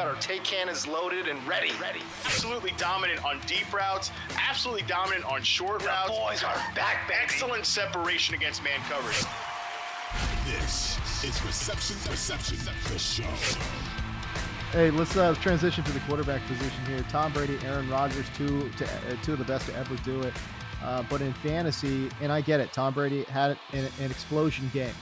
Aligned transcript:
We've 0.00 0.06
got 0.06 0.14
our 0.14 0.22
take 0.22 0.44
cannons 0.44 0.86
loaded 0.86 1.28
and 1.28 1.46
ready. 1.46 1.72
Ready. 1.78 2.00
Absolutely 2.24 2.72
dominant 2.78 3.22
on 3.22 3.38
deep 3.46 3.70
routes. 3.70 4.10
Absolutely 4.48 4.80
dominant 4.84 5.26
on 5.26 5.42
short 5.42 5.80
The 5.80 5.88
routes. 5.88 6.08
boys 6.08 6.42
are 6.42 6.54
back, 6.74 7.06
baby. 7.06 7.20
Excellent 7.22 7.66
separation 7.66 8.34
against 8.34 8.64
man 8.64 8.80
coverage. 8.88 9.22
This 10.46 10.96
is 11.22 11.44
Reception 11.44 11.96
Perception, 12.06 12.56
the 12.90 12.98
show. 12.98 13.24
Hey, 14.72 14.90
let's 14.90 15.18
uh, 15.18 15.34
transition 15.34 15.84
to 15.84 15.92
the 15.92 16.00
quarterback 16.00 16.40
position 16.46 16.82
here. 16.86 17.04
Tom 17.10 17.34
Brady, 17.34 17.58
Aaron 17.66 17.90
Rodgers, 17.90 18.24
two 18.34 18.70
to, 18.78 18.86
uh, 18.86 19.16
two 19.22 19.34
of 19.34 19.38
the 19.38 19.44
best 19.44 19.66
to 19.66 19.76
ever 19.76 19.96
do 19.96 20.22
it. 20.22 20.32
Uh, 20.82 21.04
but 21.10 21.20
in 21.20 21.34
fantasy, 21.34 22.08
and 22.22 22.32
I 22.32 22.40
get 22.40 22.58
it, 22.60 22.72
Tom 22.72 22.94
Brady 22.94 23.24
had 23.24 23.50
an, 23.74 23.86
an 24.00 24.10
explosion 24.10 24.70
game 24.72 24.94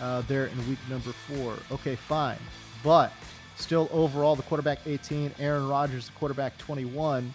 uh, 0.00 0.22
there 0.22 0.46
in 0.46 0.56
week 0.66 0.78
number 0.88 1.12
four. 1.12 1.58
Okay, 1.70 1.94
fine, 1.94 2.38
but 2.82 3.12
still 3.56 3.88
overall, 3.92 4.36
the 4.36 4.42
quarterback 4.44 4.78
18, 4.86 5.32
Aaron 5.38 5.68
Rodgers, 5.68 6.06
the 6.06 6.12
quarterback 6.12 6.56
21. 6.58 7.32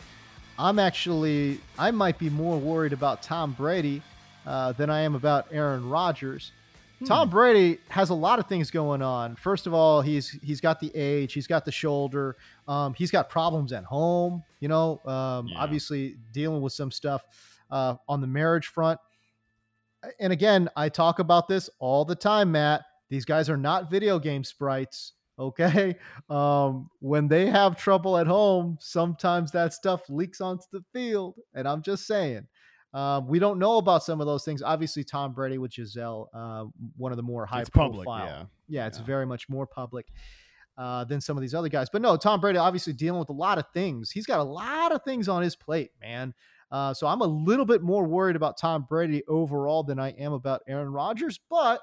I'm 0.57 0.79
actually, 0.79 1.59
I 1.77 1.91
might 1.91 2.17
be 2.17 2.29
more 2.29 2.57
worried 2.57 2.93
about 2.93 3.21
Tom 3.23 3.53
Brady 3.53 4.01
uh, 4.45 4.73
than 4.73 4.89
I 4.89 5.01
am 5.01 5.15
about 5.15 5.47
Aaron 5.51 5.89
Rodgers. 5.89 6.51
Tom 7.05 7.29
Brady 7.29 7.79
has 7.87 8.09
a 8.09 8.13
lot 8.13 8.39
of 8.39 8.47
things 8.47 8.69
going 8.69 9.01
on. 9.01 9.37
First 9.37 9.67
of 9.67 9.73
all, 9.73 10.01
he's 10.01 10.31
he's 10.43 10.59
got 10.59 10.81
the 10.81 10.93
age, 10.93 11.31
he's 11.31 11.47
got 11.47 11.63
the 11.63 11.71
shoulder, 11.71 12.35
um, 12.67 12.93
he's 12.93 13.09
got 13.09 13.29
problems 13.29 13.71
at 13.71 13.85
home. 13.85 14.43
You 14.59 14.67
know, 14.67 14.99
um, 15.05 15.47
Yeah. 15.47 15.59
obviously 15.59 16.17
dealing 16.33 16.61
with 16.61 16.73
some 16.73 16.91
stuff 16.91 17.21
uh, 17.71 17.95
on 18.09 18.19
the 18.19 18.27
marriage 18.27 18.67
front. 18.67 18.99
And 20.19 20.33
again, 20.33 20.67
I 20.75 20.89
talk 20.89 21.19
about 21.19 21.47
this 21.47 21.69
all 21.79 22.03
the 22.03 22.15
time, 22.15 22.51
Matt. 22.51 22.81
These 23.09 23.23
guys 23.23 23.49
are 23.49 23.55
not 23.57 23.89
video 23.89 24.19
game 24.19 24.43
sprites. 24.43 25.13
Okay, 25.39 25.95
um, 26.29 26.89
when 26.99 27.27
they 27.27 27.45
have 27.47 27.77
trouble 27.77 28.17
at 28.17 28.27
home, 28.27 28.77
sometimes 28.81 29.51
that 29.51 29.73
stuff 29.73 30.01
leaks 30.09 30.41
onto 30.41 30.65
the 30.71 30.83
field, 30.93 31.35
and 31.53 31.67
I'm 31.67 31.81
just 31.81 32.05
saying. 32.05 32.47
Um, 32.91 33.27
we 33.27 33.37
don't 33.37 33.59
know 33.59 33.77
about 33.77 34.03
some 34.03 34.19
of 34.19 34.25
those 34.25 34.43
things. 34.43 34.63
Obviously, 34.63 35.03
Tom 35.03 35.31
Brady 35.33 35.59
with 35.59 35.71
Gisele, 35.71 36.27
uh, 36.33 36.65
one 36.97 37.11
of 37.11 37.17
the 37.17 37.23
more 37.23 37.45
high 37.45 37.61
It's 37.61 37.69
public, 37.69 38.05
profile. 38.07 38.25
yeah. 38.25 38.43
yeah, 38.67 38.87
it's 38.87 38.97
Yeah. 38.97 39.05
very 39.05 39.27
much 39.27 39.47
more 39.47 39.67
public 39.67 40.07
uh, 40.75 41.03
than 41.03 41.21
some 41.21 41.37
of 41.37 41.41
these 41.41 41.53
other 41.53 41.69
guys. 41.69 41.87
But 41.91 42.01
no, 42.01 42.17
Tom 42.17 42.39
Brady 42.41 42.57
obviously 42.57 42.93
dealing 42.93 43.19
with 43.19 43.29
a 43.29 43.33
lot 43.33 43.59
of 43.59 43.65
things. 43.75 44.09
He's 44.09 44.25
got 44.25 44.39
a 44.39 44.43
lot 44.43 44.91
of 44.91 45.03
things 45.03 45.29
on 45.29 45.43
his 45.43 45.55
plate, 45.55 45.91
man. 46.01 46.33
Uh, 46.71 46.93
so 46.95 47.05
I'm 47.05 47.21
a 47.21 47.27
little 47.27 47.65
bit 47.65 47.83
more 47.83 48.05
worried 48.05 48.35
about 48.35 48.57
Tom 48.57 48.87
Brady 48.89 49.21
overall 49.27 49.83
than 49.83 49.99
I 49.99 50.09
am 50.11 50.33
about 50.33 50.61
Aaron 50.67 50.89
Rodgers. 50.91 51.39
But 51.47 51.81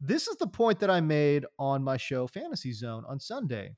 this 0.00 0.28
is 0.28 0.36
the 0.36 0.46
point 0.46 0.80
that 0.80 0.90
I 0.90 1.00
made 1.00 1.44
on 1.58 1.82
my 1.82 1.96
show 1.96 2.26
Fantasy 2.26 2.72
Zone 2.72 3.04
on 3.06 3.20
Sunday. 3.20 3.76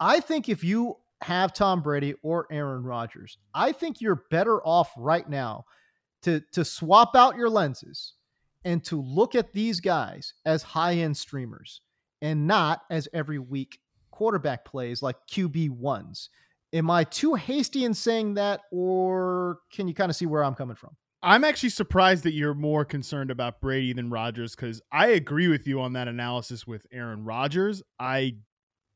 I 0.00 0.20
think 0.20 0.48
if 0.48 0.64
you 0.64 0.96
have 1.22 1.52
Tom 1.52 1.82
Brady 1.82 2.14
or 2.22 2.46
Aaron 2.50 2.82
Rodgers, 2.82 3.38
I 3.54 3.72
think 3.72 4.00
you're 4.00 4.24
better 4.30 4.60
off 4.62 4.90
right 4.96 5.28
now 5.28 5.64
to 6.22 6.40
to 6.52 6.64
swap 6.64 7.14
out 7.14 7.36
your 7.36 7.50
lenses 7.50 8.14
and 8.64 8.82
to 8.84 9.00
look 9.00 9.34
at 9.34 9.52
these 9.52 9.80
guys 9.80 10.34
as 10.44 10.62
high-end 10.62 11.16
streamers 11.16 11.82
and 12.20 12.46
not 12.46 12.82
as 12.90 13.08
every 13.12 13.38
week 13.38 13.78
quarterback 14.10 14.64
plays 14.64 15.02
like 15.02 15.16
QB 15.30 15.70
ones. 15.70 16.30
Am 16.72 16.90
I 16.90 17.04
too 17.04 17.34
hasty 17.34 17.84
in 17.84 17.94
saying 17.94 18.34
that, 18.34 18.62
or 18.72 19.60
can 19.72 19.86
you 19.86 19.94
kind 19.94 20.10
of 20.10 20.16
see 20.16 20.26
where 20.26 20.42
I'm 20.42 20.54
coming 20.54 20.74
from? 20.74 20.96
I'm 21.26 21.42
actually 21.42 21.70
surprised 21.70 22.22
that 22.22 22.34
you're 22.34 22.54
more 22.54 22.84
concerned 22.84 23.32
about 23.32 23.60
Brady 23.60 23.92
than 23.92 24.10
Rodgers 24.10 24.54
because 24.54 24.80
I 24.92 25.08
agree 25.08 25.48
with 25.48 25.66
you 25.66 25.80
on 25.80 25.94
that 25.94 26.06
analysis 26.06 26.68
with 26.68 26.86
Aaron 26.92 27.24
Rodgers. 27.24 27.82
I 27.98 28.36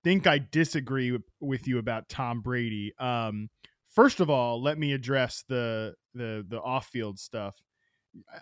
think 0.05 0.29
I 0.29 0.39
disagree 0.39 1.19
with, 1.41 1.67
you 1.67 1.79
about 1.79 2.09
Tom 2.09 2.41
Brady. 2.41 2.93
Um, 3.01 3.51
first 3.89 4.21
of 4.21 4.31
all, 4.31 4.63
let 4.63 4.79
me 4.79 4.93
address 4.93 5.43
the 5.49 5.95
the 6.15 6.47
the 6.49 6.61
off 6.61 6.87
field 6.87 7.19
stuff. 7.19 7.57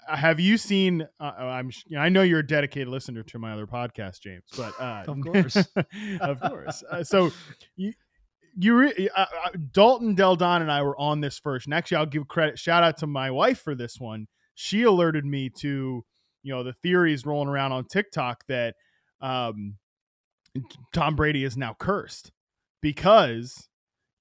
Uh, 0.06 0.16
Have 0.16 0.38
you 0.38 0.58
seen? 0.58 1.08
Uh, 1.18 1.24
I'm 1.24 1.70
you 1.86 1.96
know, 1.96 2.02
I 2.02 2.10
know 2.10 2.20
you're 2.20 2.40
a 2.40 2.46
dedicated 2.46 2.88
listener 2.88 3.22
to 3.22 3.38
my 3.38 3.52
other 3.52 3.66
podcast, 3.66 4.20
James, 4.20 4.44
but 4.54 4.78
uh, 4.78 5.04
Of 5.08 5.18
course. 5.22 5.56
of 6.20 6.40
course. 6.42 6.84
Uh, 6.90 7.04
so 7.04 7.30
you 7.76 7.94
you 8.58 8.74
re- 8.76 9.08
uh, 9.14 9.20
uh, 9.20 9.50
Dalton 9.72 10.14
Del 10.14 10.36
Don 10.36 10.62
and 10.62 10.70
I 10.70 10.82
were 10.82 10.98
on 10.98 11.20
this 11.20 11.38
first, 11.38 11.66
and 11.66 11.74
actually, 11.74 11.98
I'll 11.98 12.06
give 12.06 12.28
credit 12.28 12.58
shout 12.58 12.82
out 12.82 12.98
to 12.98 13.06
my 13.06 13.30
wife 13.30 13.60
for 13.60 13.74
this 13.74 13.98
one. 13.98 14.26
She 14.54 14.82
alerted 14.82 15.24
me 15.24 15.50
to 15.60 16.04
you 16.42 16.54
know 16.54 16.62
the 16.62 16.72
theories 16.72 17.24
rolling 17.24 17.48
around 17.48 17.72
on 17.72 17.84
TikTok 17.84 18.44
that 18.48 18.74
um, 19.20 19.76
Tom 20.92 21.16
Brady 21.16 21.44
is 21.44 21.56
now 21.56 21.76
cursed 21.78 22.32
because 22.80 23.68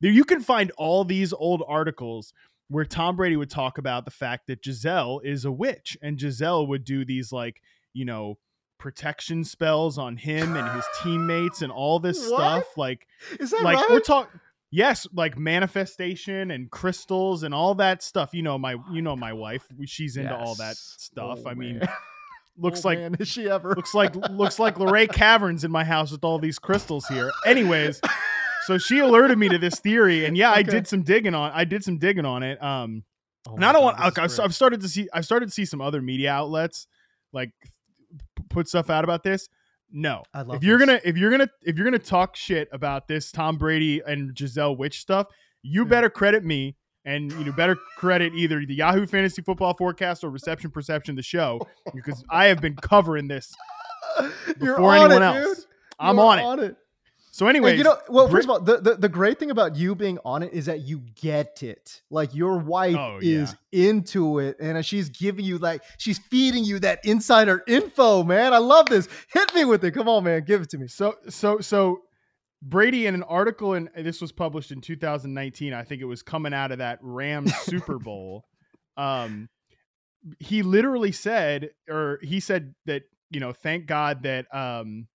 you 0.02 0.24
can 0.24 0.42
find 0.42 0.72
all 0.78 1.04
these 1.04 1.34
old 1.34 1.64
articles 1.68 2.34
where 2.70 2.86
Tom 2.86 3.16
Brady 3.16 3.38
would 3.38 3.50
talk 3.50 3.78
about 3.78 4.06
the 4.06 4.12
fact 4.12 4.48
that 4.48 4.62
Gisele 4.62 5.22
is 5.24 5.46
a 5.46 5.52
witch 5.52 5.98
and 6.02 6.18
Gisele 6.18 6.68
would 6.68 6.84
do 6.84 7.06
these 7.06 7.32
like, 7.32 7.62
you 7.94 8.06
know, 8.06 8.38
protection 8.78 9.44
spells 9.44 9.98
on 9.98 10.18
him 10.18 10.56
and 10.56 10.70
his 10.76 10.86
teammates 11.04 11.62
and 11.62 11.72
all 11.72 12.00
this 12.00 12.20
What? 12.30 12.40
stuff 12.40 12.78
like 12.78 13.08
Is 13.40 13.52
that 13.52 13.62
like 13.64 13.78
right? 13.78 13.90
we're 13.90 14.00
talking 14.00 14.40
yes 14.70 15.08
like 15.14 15.38
manifestation 15.38 16.52
and 16.52 16.70
crystals 16.70 17.44
and 17.44 17.54
all 17.54 17.76
that 17.76 18.04
stuff 18.04 18.34
you 18.34 18.44
know 18.44 18.58
my 18.58 18.76
you 18.92 19.02
know 19.02 19.16
my 19.16 19.32
wife 19.34 19.66
she's 19.86 20.18
into 20.18 20.36
all 20.36 20.56
that 20.56 20.76
stuff 20.76 21.40
Oh, 21.46 21.50
i 21.50 21.54
mean 21.54 21.80
man. 21.80 21.90
looks 22.58 22.84
Oh, 22.86 22.90
like 22.90 23.00
man, 23.00 23.16
is 23.20 23.28
she 23.28 23.50
ever? 23.50 23.74
looks 23.76 23.94
like 23.94 24.16
looks 24.32 24.60
like 24.60 24.78
Luray 24.80 25.08
Caverns 25.12 25.64
in 25.64 25.72
my 25.72 25.84
house 25.84 26.12
with 26.12 26.24
all 26.24 26.40
these 26.40 26.58
crystals 26.60 27.06
here. 27.08 27.32
Anyways, 27.46 28.02
so 28.66 28.78
she 28.80 28.98
alerted 29.00 29.38
me 29.38 29.48
to 29.50 29.60
this 29.60 29.80
theory, 29.80 30.26
and 30.26 30.36
yeah, 30.36 30.52
I 30.52 30.64
did 30.64 30.88
some 30.88 31.04
digging 31.04 31.36
on. 31.36 31.52
I 31.54 31.66
did 31.66 31.84
some 31.84 32.00
digging 32.00 32.26
on 32.26 32.42
it. 32.44 32.62
Um, 32.62 33.04
Oh 33.48 33.54
and 33.56 33.64
I 33.64 33.72
don't 33.72 33.84
God, 33.84 34.00
want. 34.00 34.18
I've. 34.20 34.40
I've 34.42 34.56
started 34.56 34.82
to 34.82 34.90
see. 34.90 35.08
I've 35.14 35.24
started 35.24 35.46
to 35.50 35.52
see 35.54 35.66
some 35.66 35.80
other 35.82 36.02
media 36.02 36.32
outlets 36.32 36.88
like 37.32 37.52
put 38.50 38.68
stuff 38.68 38.90
out 38.90 39.04
about 39.04 39.24
this. 39.24 39.48
No, 39.92 40.24
I 40.34 40.42
love 40.42 40.58
if 40.58 40.64
you're 40.64 40.78
this. 40.78 40.88
gonna 40.88 41.00
if 41.06 41.18
you're 41.18 41.32
gonna 41.32 41.50
if 41.64 41.78
you're 41.78 41.86
gonna 41.86 42.00
talk 42.00 42.36
shit 42.36 42.68
about 42.72 43.08
this 43.08 43.32
Tom 43.32 43.58
Brady 43.58 44.02
and 44.06 44.34
Gisele 44.36 44.76
Witch 44.76 45.00
stuff, 45.00 45.28
you 45.64 45.84
Yeah. 45.84 45.90
better 45.90 46.10
credit 46.10 46.44
me. 46.44 46.76
And 47.06 47.32
you 47.32 47.46
know, 47.46 47.54
better 47.54 47.78
credit 47.98 48.34
either 48.36 48.66
the 48.66 48.76
Yahoo 48.76 49.06
Fantasy 49.08 49.42
Football 49.42 49.74
Forecast 49.76 50.26
or 50.26 50.30
Reception 50.30 50.72
Perception, 50.72 51.16
the 51.16 51.22
show, 51.24 51.62
because 51.96 52.22
I 52.30 52.48
have 52.48 52.60
been 52.60 52.76
covering 52.76 53.30
this 53.30 53.54
You're 54.62 54.76
before 54.76 54.94
on 54.96 55.10
anyone 55.12 55.24
it, 55.24 55.26
else. 55.26 55.56
dude. 55.60 55.66
I'm 56.00 56.18
You're 56.18 56.26
on 56.26 56.60
it. 56.60 56.76
So, 57.38 57.46
anyway, 57.46 57.78
you 57.78 57.84
know, 57.84 58.00
well, 58.10 58.28
first 58.28 58.46
of 58.46 58.50
all, 58.50 58.60
the, 58.60 58.78
the, 58.82 58.96
the 58.96 59.10
great 59.10 59.38
thing 59.38 59.52
about 59.52 59.76
you 59.76 59.94
being 59.94 60.18
on 60.26 60.42
it 60.42 60.54
is 60.54 60.66
that 60.66 60.88
you 60.88 61.04
get 61.14 61.62
it. 61.62 62.02
Like 62.10 62.34
your 62.34 62.58
wife 62.58 62.96
Oh, 62.98 63.20
is 63.22 63.56
into 63.72 64.40
it, 64.40 64.58
and 64.60 64.84
she's 64.84 65.10
giving 65.10 65.46
you 65.46 65.60
like 65.60 65.84
she's 66.00 66.18
feeding 66.18 66.64
you 66.64 66.80
that 66.80 67.06
insider 67.06 67.62
info, 67.68 68.24
man. 68.24 68.56
I 68.56 68.58
love 68.58 68.88
this. 68.88 69.08
Hit 69.32 69.54
me 69.54 69.66
with 69.66 69.86
it. 69.86 69.92
Come 69.92 70.10
on, 70.10 70.24
man. 70.24 70.46
Give 70.46 70.64
it 70.64 70.72
to 70.72 70.80
me. 70.80 70.88
so 70.88 71.14
so 71.30 71.60
so 71.60 72.00
Brady 72.64 73.06
in 73.06 73.14
an 73.14 73.22
article 73.22 73.76
and 73.76 73.88
this 73.96 74.20
was 74.20 74.32
published 74.32 74.72
in 74.72 74.82
2019. 74.82 75.76
I 75.76 75.84
think 75.84 76.02
it 76.02 76.06
was 76.06 76.24
coming 76.24 76.56
out 76.56 76.72
of 76.72 76.80
that 76.80 76.98
Rams 77.04 77.56
Super 77.62 78.00
Bowl. 78.00 78.46
Um, 78.98 79.48
he 80.40 80.64
literally 80.64 81.12
said, 81.12 81.70
or 81.88 82.18
he 82.24 82.40
said 82.40 82.74
that 82.88 83.04
you 83.30 83.40
know, 83.40 83.54
thank 83.54 83.86
God 83.86 84.24
that 84.24 84.48
um, 84.56 85.06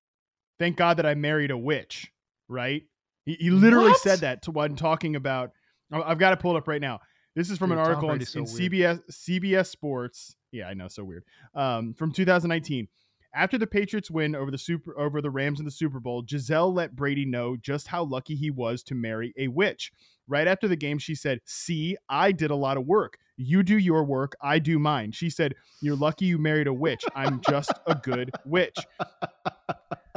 thank 0.61 0.77
God 0.77 0.99
that 0.99 1.07
I 1.07 1.15
married 1.15 1.51
a 1.51 1.59
witch. 1.59 2.12
Right? 2.53 2.83
He, 3.25 3.35
he 3.35 3.51
literally 3.51 3.91
What? 3.91 4.01
said 4.01 4.21
that 4.21 4.43
to 4.43 4.51
when 4.51 4.77
talking 4.77 5.17
about. 5.17 5.53
I've 5.93 6.19
got 6.19 6.31
to 6.31 6.37
pull 6.37 6.55
it 6.55 6.59
up 6.59 6.69
right 6.69 6.81
now. 6.81 7.01
This 7.35 7.51
is 7.51 7.59
from 7.59 7.71
Dude, 7.71 7.79
an 7.79 7.85
article 7.85 8.11
in, 8.11 8.25
so 8.25 8.41
in. 8.41 8.45
CBS 8.47 9.01
CBS 9.11 9.67
Sports. 9.67 10.37
Yeah, 10.53 10.69
I 10.69 10.75
know, 10.75 10.89
so 10.89 11.03
weird. 11.05 11.25
Um, 11.55 11.95
from 11.95 12.13
2019. 12.13 12.89
After 13.35 13.57
the 13.57 13.67
Patriots 13.67 14.11
win 14.11 14.35
over 14.35 14.51
the 14.51 14.59
super 14.59 14.99
over 15.01 15.23
the 15.23 15.31
Rams 15.31 15.59
in 15.59 15.65
the 15.65 15.71
Super 15.71 15.99
Bowl, 16.01 16.21
Gisele 16.21 16.71
let 16.75 16.95
Brady 16.95 17.25
know 17.25 17.57
just 17.57 17.87
how 17.87 18.05
lucky 18.05 18.35
he 18.37 18.51
was 18.51 18.83
to 18.85 18.95
marry 18.95 19.33
a 19.39 19.49
witch. 19.49 19.91
Right 20.29 20.47
after 20.47 20.69
the 20.69 20.77
game, 20.77 20.99
she 20.99 21.15
said, 21.15 21.41
"See, 21.47 21.97
I 22.11 22.33
did 22.33 22.51
a 22.51 22.55
lot 22.55 22.77
of 22.77 22.85
work. 22.85 23.17
You 23.39 23.63
do 23.63 23.79
your 23.79 24.05
work, 24.05 24.35
I 24.43 24.59
do 24.59 24.79
mine." 24.79 25.13
She 25.13 25.31
said, 25.31 25.55
"You're 25.81 25.97
lucky 25.97 26.27
you 26.27 26.37
married 26.37 26.67
a 26.67 26.75
witch. 26.75 27.03
I'm 27.15 27.41
just 27.49 27.73
a 27.87 27.95
good 27.95 28.31
witch." 28.45 28.77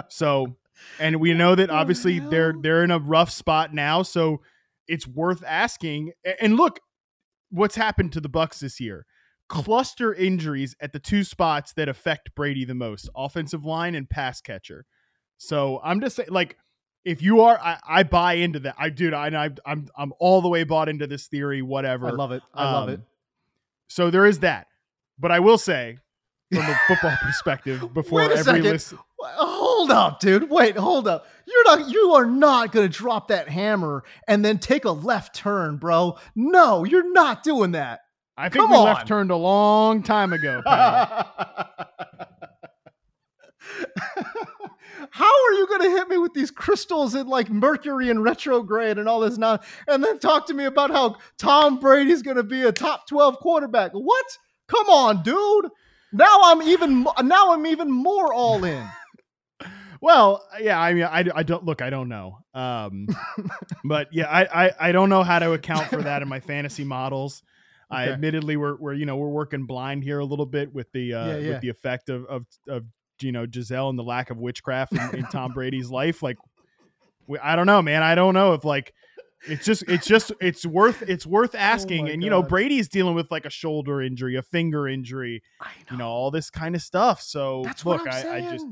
So, 0.09 0.55
and 0.99 1.19
we 1.19 1.33
know 1.33 1.55
that 1.55 1.69
obviously 1.69 2.19
they're 2.19 2.53
they're 2.61 2.83
in 2.83 2.91
a 2.91 2.99
rough 2.99 3.29
spot 3.31 3.73
now, 3.73 4.03
so 4.03 4.41
it's 4.87 5.07
worth 5.07 5.43
asking. 5.45 6.11
And 6.41 6.55
look, 6.57 6.79
what's 7.49 7.75
happened 7.75 8.11
to 8.13 8.21
the 8.21 8.29
Bucs 8.29 8.59
this 8.59 8.79
year? 8.79 9.05
Cluster 9.47 10.13
injuries 10.13 10.75
at 10.79 10.91
the 10.91 10.99
two 10.99 11.23
spots 11.23 11.73
that 11.73 11.87
affect 11.87 12.33
Brady 12.35 12.65
the 12.65 12.75
most: 12.75 13.09
offensive 13.15 13.63
line 13.65 13.95
and 13.95 14.09
pass 14.09 14.41
catcher. 14.41 14.85
So 15.37 15.79
I'm 15.83 16.01
just 16.01 16.15
saying, 16.15 16.29
like, 16.31 16.57
if 17.03 17.21
you 17.21 17.41
are, 17.41 17.59
I, 17.59 17.77
I 17.87 18.03
buy 18.03 18.33
into 18.33 18.59
that. 18.61 18.75
I 18.77 18.89
do. 18.89 19.13
I, 19.13 19.27
I, 19.27 19.49
I'm 19.65 19.87
I'm 19.97 20.13
all 20.19 20.41
the 20.41 20.49
way 20.49 20.63
bought 20.63 20.89
into 20.89 21.05
this 21.07 21.27
theory. 21.27 21.61
Whatever. 21.61 22.07
I 22.07 22.11
love 22.11 22.31
it. 22.31 22.41
I 22.53 22.63
love 22.71 22.87
Um, 22.89 22.93
it. 22.95 23.01
So 23.87 24.09
there 24.09 24.25
is 24.25 24.39
that. 24.39 24.67
But 25.19 25.31
I 25.31 25.39
will 25.39 25.57
say, 25.59 25.99
from 26.51 26.63
a 26.63 26.79
football 26.87 27.15
perspective, 27.21 27.93
before 27.93 28.21
Wait 28.21 28.31
a 28.31 28.37
every 28.37 28.79
second. 28.79 28.99
Hold 29.75 29.91
up, 29.91 30.21
dude. 30.21 30.49
Wait, 30.49 30.77
hold 30.77 31.05
up. 31.05 31.25
You're 31.45 31.63
not 31.65 31.89
you 31.89 32.13
are 32.13 32.25
not 32.25 32.71
gonna 32.71 32.87
drop 32.87 33.27
that 33.27 33.49
hammer 33.49 34.05
and 34.25 34.43
then 34.43 34.57
take 34.57 34.85
a 34.85 34.91
left 34.91 35.35
turn, 35.35 35.75
bro. 35.75 36.17
No, 36.33 36.85
you're 36.85 37.11
not 37.11 37.43
doing 37.43 37.71
that. 37.73 37.99
I 38.37 38.47
think 38.47 38.61
Come 38.61 38.71
we 38.71 38.77
on. 38.77 38.85
left 38.85 39.05
turned 39.05 39.31
a 39.31 39.35
long 39.35 40.01
time 40.01 40.31
ago. 40.31 40.61
How 45.11 45.25
are 45.25 45.53
you 45.53 45.67
going 45.67 45.81
to 45.81 45.89
hit 45.89 46.07
me 46.07 46.17
with 46.17 46.33
these 46.33 46.51
crystals 46.51 47.15
and 47.15 47.27
like 47.29 47.49
Mercury 47.49 48.09
and 48.09 48.23
retrograde 48.23 48.97
and 48.97 49.09
all 49.09 49.19
this 49.19 49.37
now, 49.37 49.59
and 49.87 50.01
then 50.03 50.19
talk 50.19 50.47
to 50.47 50.53
me 50.53 50.65
about 50.65 50.89
how 50.91 51.17
Tom 51.37 51.79
Brady's 51.79 52.21
going 52.21 52.37
to 52.37 52.43
be 52.43 52.63
a 52.63 52.71
top 52.71 53.07
twelve 53.07 53.39
quarterback? 53.39 53.91
What? 53.91 54.25
Come 54.67 54.87
on, 54.87 55.21
dude. 55.23 55.69
Now 56.13 56.39
I'm 56.43 56.61
even 56.61 57.05
now 57.23 57.53
I'm 57.53 57.65
even 57.65 57.91
more 57.91 58.33
all 58.33 58.63
in. 58.63 58.85
Well, 60.01 60.45
yeah, 60.59 60.79
I 60.79 60.93
mean, 60.93 61.03
I, 61.03 61.25
I 61.33 61.43
don't 61.43 61.63
look, 61.63 61.81
I 61.81 61.89
don't 61.89 62.09
know. 62.09 62.39
Um, 62.53 63.07
but 63.83 64.07
yeah, 64.11 64.27
I, 64.27 64.65
I, 64.65 64.71
I 64.79 64.91
don't 64.91 65.09
know 65.09 65.23
how 65.23 65.39
to 65.39 65.53
account 65.53 65.87
for 65.87 66.01
that 66.01 66.21
in 66.21 66.27
my 66.27 66.39
fantasy 66.39 66.83
models. 66.83 67.43
I 67.89 68.09
admittedly 68.09 68.57
we're, 68.57 68.75
we're, 68.75 68.93
you 68.93 69.05
know, 69.05 69.15
we're 69.15 69.29
working 69.29 69.65
blind 69.65 70.03
here 70.03 70.19
a 70.19 70.25
little 70.25 70.45
bit 70.45 70.73
with 70.73 70.91
the, 70.91 71.13
uh, 71.13 71.27
Yeah, 71.27 71.37
yeah. 71.37 71.49
with 71.49 71.61
the 71.61 71.69
effect 71.69 72.09
of, 72.09 72.25
of, 72.25 72.45
of, 72.67 72.83
you 73.21 73.31
know, 73.31 73.45
Gisele 73.45 73.89
and 73.89 73.97
the 73.97 74.03
lack 74.03 74.31
of 74.31 74.37
witchcraft 74.37 74.93
in, 74.93 75.19
in 75.19 75.25
Tom 75.27 75.53
Brady's 75.53 75.89
life. 75.89 76.21
Like, 76.21 76.37
we, 77.27 77.37
I 77.39 77.55
don't 77.55 77.67
know, 77.67 77.81
man. 77.81 78.03
I 78.03 78.15
don't 78.15 78.33
know 78.33 78.53
if 78.53 78.65
like, 78.65 78.93
it's 79.47 79.63
just, 79.63 79.83
it's 79.87 80.07
just, 80.07 80.31
it's 80.41 80.65
worth, 80.65 81.03
it's 81.03 81.25
worth 81.25 81.55
asking. 81.57 82.09
Oh 82.09 82.11
and, 82.11 82.23
you 82.23 82.29
know, 82.29 82.41
God. 82.41 82.49
Brady's 82.49 82.89
dealing 82.89 83.15
with 83.15 83.31
like 83.31 83.45
a 83.45 83.49
shoulder 83.49 84.01
injury, 84.01 84.35
a 84.35 84.41
finger 84.41 84.87
injury, 84.87 85.43
I 85.61 85.69
you 85.91 85.97
know, 85.97 86.07
all 86.07 86.31
this 86.31 86.49
kind 86.49 86.75
of 86.75 86.81
stuff. 86.81 87.21
So 87.21 87.61
That's 87.63 87.85
look, 87.85 88.07
I. 88.07 88.37
I 88.37 88.41
just, 88.41 88.65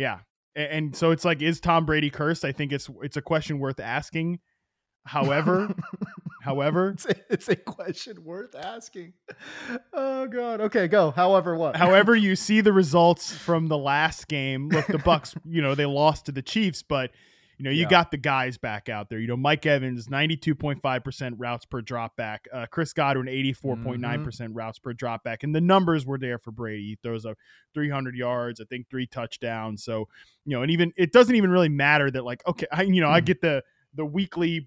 yeah. 0.00 0.20
And 0.56 0.96
so 0.96 1.10
it's 1.10 1.24
like, 1.24 1.42
is 1.42 1.60
Tom 1.60 1.84
Brady 1.84 2.10
cursed? 2.10 2.44
I 2.44 2.52
think 2.52 2.72
it's 2.72 2.88
it's 3.02 3.16
a 3.16 3.22
question 3.22 3.58
worth 3.58 3.78
asking. 3.78 4.40
However, 5.04 5.72
however, 6.42 6.90
it's 6.90 7.06
a, 7.06 7.14
it's 7.30 7.48
a 7.48 7.56
question 7.56 8.24
worth 8.24 8.54
asking. 8.56 9.12
Oh 9.92 10.26
god. 10.26 10.62
Okay, 10.62 10.88
go. 10.88 11.10
However, 11.10 11.54
what? 11.54 11.76
however, 11.76 12.16
you 12.16 12.34
see 12.34 12.62
the 12.62 12.72
results 12.72 13.32
from 13.36 13.68
the 13.68 13.78
last 13.78 14.26
game. 14.26 14.70
Look, 14.70 14.86
the 14.86 14.98
Bucs, 14.98 15.36
you 15.44 15.62
know, 15.62 15.74
they 15.74 15.86
lost 15.86 16.26
to 16.26 16.32
the 16.32 16.42
Chiefs, 16.42 16.82
but 16.82 17.10
you 17.60 17.64
know, 17.64 17.70
you 17.70 17.82
Yeah. 17.82 17.90
got 17.90 18.10
the 18.10 18.16
guys 18.16 18.56
back 18.56 18.88
out 18.88 19.10
there. 19.10 19.18
You 19.18 19.26
know, 19.26 19.36
Mike 19.36 19.66
Evans, 19.66 20.08
ninety-two 20.08 20.54
point 20.54 20.80
five 20.80 21.04
percent 21.04 21.34
routes 21.38 21.66
per 21.66 21.82
drop 21.82 22.16
back. 22.16 22.48
Uh, 22.50 22.64
Chris 22.64 22.94
Godwin, 22.94 23.28
eighty-four 23.28 23.76
point 23.76 24.00
nine 24.00 24.24
percent 24.24 24.54
routes 24.54 24.78
per 24.78 24.94
drop 24.94 25.22
back, 25.24 25.42
and 25.42 25.54
the 25.54 25.60
numbers 25.60 26.06
were 26.06 26.16
there 26.16 26.38
for 26.38 26.52
Brady. 26.52 26.82
He 26.84 26.98
throws 27.02 27.26
up 27.26 27.36
three 27.74 27.90
hundred 27.90 28.16
yards, 28.16 28.62
I 28.62 28.64
think 28.64 28.88
three 28.88 29.06
touchdowns. 29.06 29.84
So 29.84 30.08
you 30.46 30.56
know, 30.56 30.62
and 30.62 30.70
even 30.70 30.94
it 30.96 31.12
doesn't 31.12 31.34
even 31.34 31.50
really 31.50 31.68
matter 31.68 32.10
that 32.10 32.24
like, 32.24 32.42
okay, 32.46 32.66
I 32.72 32.84
you 32.84 33.02
know, 33.02 33.10
I 33.10 33.20
get 33.20 33.42
the 33.42 33.62
the 33.94 34.06
weekly 34.06 34.66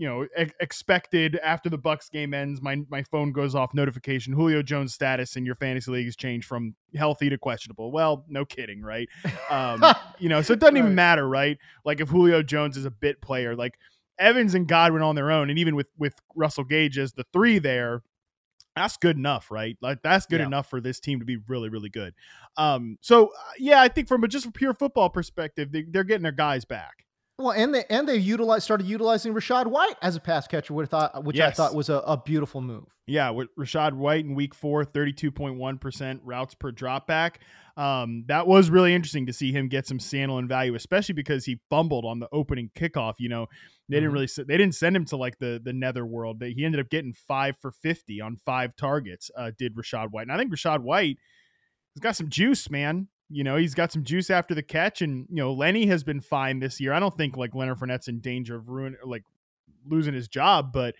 you 0.00 0.08
know 0.08 0.26
ex- 0.34 0.54
expected 0.60 1.36
after 1.42 1.68
the 1.68 1.78
bucs 1.78 2.10
game 2.10 2.32
ends 2.32 2.62
my 2.62 2.76
my 2.88 3.02
phone 3.02 3.32
goes 3.32 3.54
off 3.54 3.74
notification 3.74 4.32
julio 4.32 4.62
jones 4.62 4.94
status 4.94 5.36
in 5.36 5.44
your 5.44 5.54
fantasy 5.56 5.90
league 5.90 6.06
has 6.06 6.16
changed 6.16 6.46
from 6.48 6.74
healthy 6.96 7.28
to 7.28 7.36
questionable. 7.36 7.92
Well 7.92 8.24
no 8.26 8.46
kidding 8.46 8.80
right? 8.80 9.08
Um 9.50 9.84
you 10.18 10.30
know 10.30 10.40
so 10.40 10.54
it 10.54 10.58
doesn't 10.58 10.78
even 10.78 10.94
matter 10.94 11.28
right? 11.28 11.58
Like 11.84 12.00
if 12.00 12.08
julio 12.08 12.42
jones 12.42 12.78
is 12.78 12.86
a 12.86 12.90
bit 12.90 13.20
player 13.20 13.54
like 13.54 13.74
evans 14.18 14.54
and 14.54 14.66
godwin 14.66 15.02
on 15.02 15.16
their 15.16 15.30
own 15.30 15.50
and 15.50 15.58
even 15.58 15.76
with 15.76 15.88
with 15.98 16.14
russell 16.34 16.64
gage 16.64 16.96
as 16.98 17.12
the 17.12 17.24
three 17.32 17.58
there 17.58 18.02
that's 18.76 18.96
good 18.96 19.16
enough 19.18 19.50
right? 19.50 19.76
Like 19.82 20.00
that's 20.02 20.24
good 20.24 20.40
Yeah. 20.40 20.46
enough 20.46 20.70
for 20.70 20.80
this 20.80 20.98
team 20.98 21.18
to 21.18 21.26
be 21.26 21.36
really 21.46 21.68
really 21.68 21.90
good. 21.90 22.14
Um 22.56 22.96
so 23.02 23.26
uh, 23.26 23.52
yeah 23.58 23.82
i 23.82 23.88
think 23.88 24.08
from 24.08 24.24
a 24.24 24.28
just 24.28 24.46
a 24.46 24.50
pure 24.50 24.72
football 24.72 25.10
perspective 25.10 25.72
they, 25.72 25.82
they're 25.82 26.04
getting 26.04 26.22
their 26.22 26.32
guys 26.32 26.64
back 26.64 27.04
Well, 27.40 27.52
and 27.52 27.74
they 27.74 27.84
and 27.88 28.06
they 28.08 28.16
utilized 28.16 28.64
started 28.64 28.86
utilizing 28.86 29.32
Rachaad 29.32 29.66
White 29.66 29.94
as 30.02 30.14
a 30.14 30.20
pass 30.20 30.46
catcher, 30.46 30.74
which 30.74 30.86
I 30.88 30.90
thought 30.90 31.24
which 31.24 31.40
I 31.40 31.50
thought 31.50 31.74
was 31.74 31.88
a, 31.88 31.98
a 31.98 32.16
beautiful 32.16 32.60
move. 32.60 32.84
Yeah, 33.06 33.30
with 33.30 33.48
Rachaad 33.58 33.94
White 33.94 34.24
in 34.24 34.34
week 34.34 34.54
four, 34.54 34.84
32.1% 34.84 36.20
routes 36.22 36.54
per 36.54 36.70
drop 36.70 37.06
back. 37.06 37.40
Um, 37.76 38.24
that 38.28 38.46
was 38.46 38.70
really 38.70 38.94
interesting 38.94 39.26
to 39.26 39.32
see 39.32 39.52
him 39.52 39.68
get 39.68 39.86
some 39.86 39.98
Sandlin 39.98 40.46
value, 40.46 40.74
especially 40.74 41.14
because 41.14 41.44
he 41.44 41.58
fumbled 41.70 42.04
on 42.04 42.20
the 42.20 42.28
opening 42.30 42.70
kickoff. 42.76 43.14
You 43.18 43.30
know, 43.30 43.46
they 43.88 43.96
didn't 43.96 44.10
Mhm. 44.10 44.12
really, 44.12 44.28
they 44.46 44.56
didn't 44.56 44.74
send 44.74 44.94
him 44.94 45.04
to 45.06 45.16
like 45.16 45.38
the, 45.38 45.60
the 45.64 45.72
nether 45.72 46.04
world. 46.06 46.42
He 46.42 46.64
ended 46.64 46.80
up 46.80 46.90
getting 46.90 47.12
five 47.14 47.56
for 47.60 47.72
50 47.72 48.20
on 48.20 48.36
five 48.36 48.76
targets, 48.76 49.30
uh, 49.36 49.50
did 49.58 49.74
Rachaad 49.76 50.10
White. 50.10 50.22
And 50.24 50.32
I 50.32 50.36
think 50.36 50.52
Rachaad 50.52 50.80
White 50.82 51.16
has 51.96 52.00
got 52.00 52.16
some 52.16 52.28
juice, 52.28 52.70
man. 52.70 53.08
You 53.30 53.44
know, 53.44 53.56
he's 53.56 53.74
got 53.74 53.92
some 53.92 54.02
juice 54.02 54.28
after 54.28 54.54
the 54.54 54.62
catch. 54.62 55.02
And, 55.02 55.26
you 55.30 55.36
know, 55.36 55.52
Lenny 55.52 55.86
has 55.86 56.02
been 56.02 56.20
fine 56.20 56.58
this 56.58 56.80
year. 56.80 56.92
I 56.92 57.00
don't 57.00 57.16
think 57.16 57.36
like 57.36 57.54
Leonard 57.54 57.78
Fournette's 57.78 58.08
in 58.08 58.20
danger 58.20 58.56
of 58.56 58.68
ruin, 58.68 58.96
like 59.04 59.22
losing 59.86 60.14
his 60.14 60.28
job, 60.28 60.72
but 60.72 60.94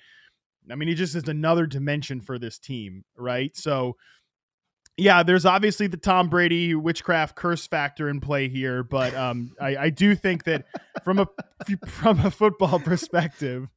I 0.71 0.75
mean, 0.75 0.89
he 0.89 0.95
just 0.95 1.15
is 1.15 1.29
another 1.29 1.67
dimension 1.67 2.21
for 2.21 2.39
this 2.39 2.59
team, 2.59 3.05
right? 3.17 3.57
So, 3.57 3.97
yeah, 4.97 5.23
there's 5.23 5.47
obviously 5.47 5.87
the 5.87 5.97
Tom 5.97 6.29
Brady 6.29 6.75
witchcraft 6.75 7.35
curse 7.35 7.67
factor 7.67 8.09
in 8.09 8.21
play 8.21 8.49
here, 8.49 8.83
but 8.83 9.15
um, 9.15 9.55
I, 9.61 9.77
I 9.77 9.91
do 9.91 10.15
think 10.15 10.45
that 10.45 10.67
from 11.05 11.21
a 11.21 11.29
from 11.87 12.21
a 12.21 12.31
football 12.31 12.79
perspective, 12.79 13.69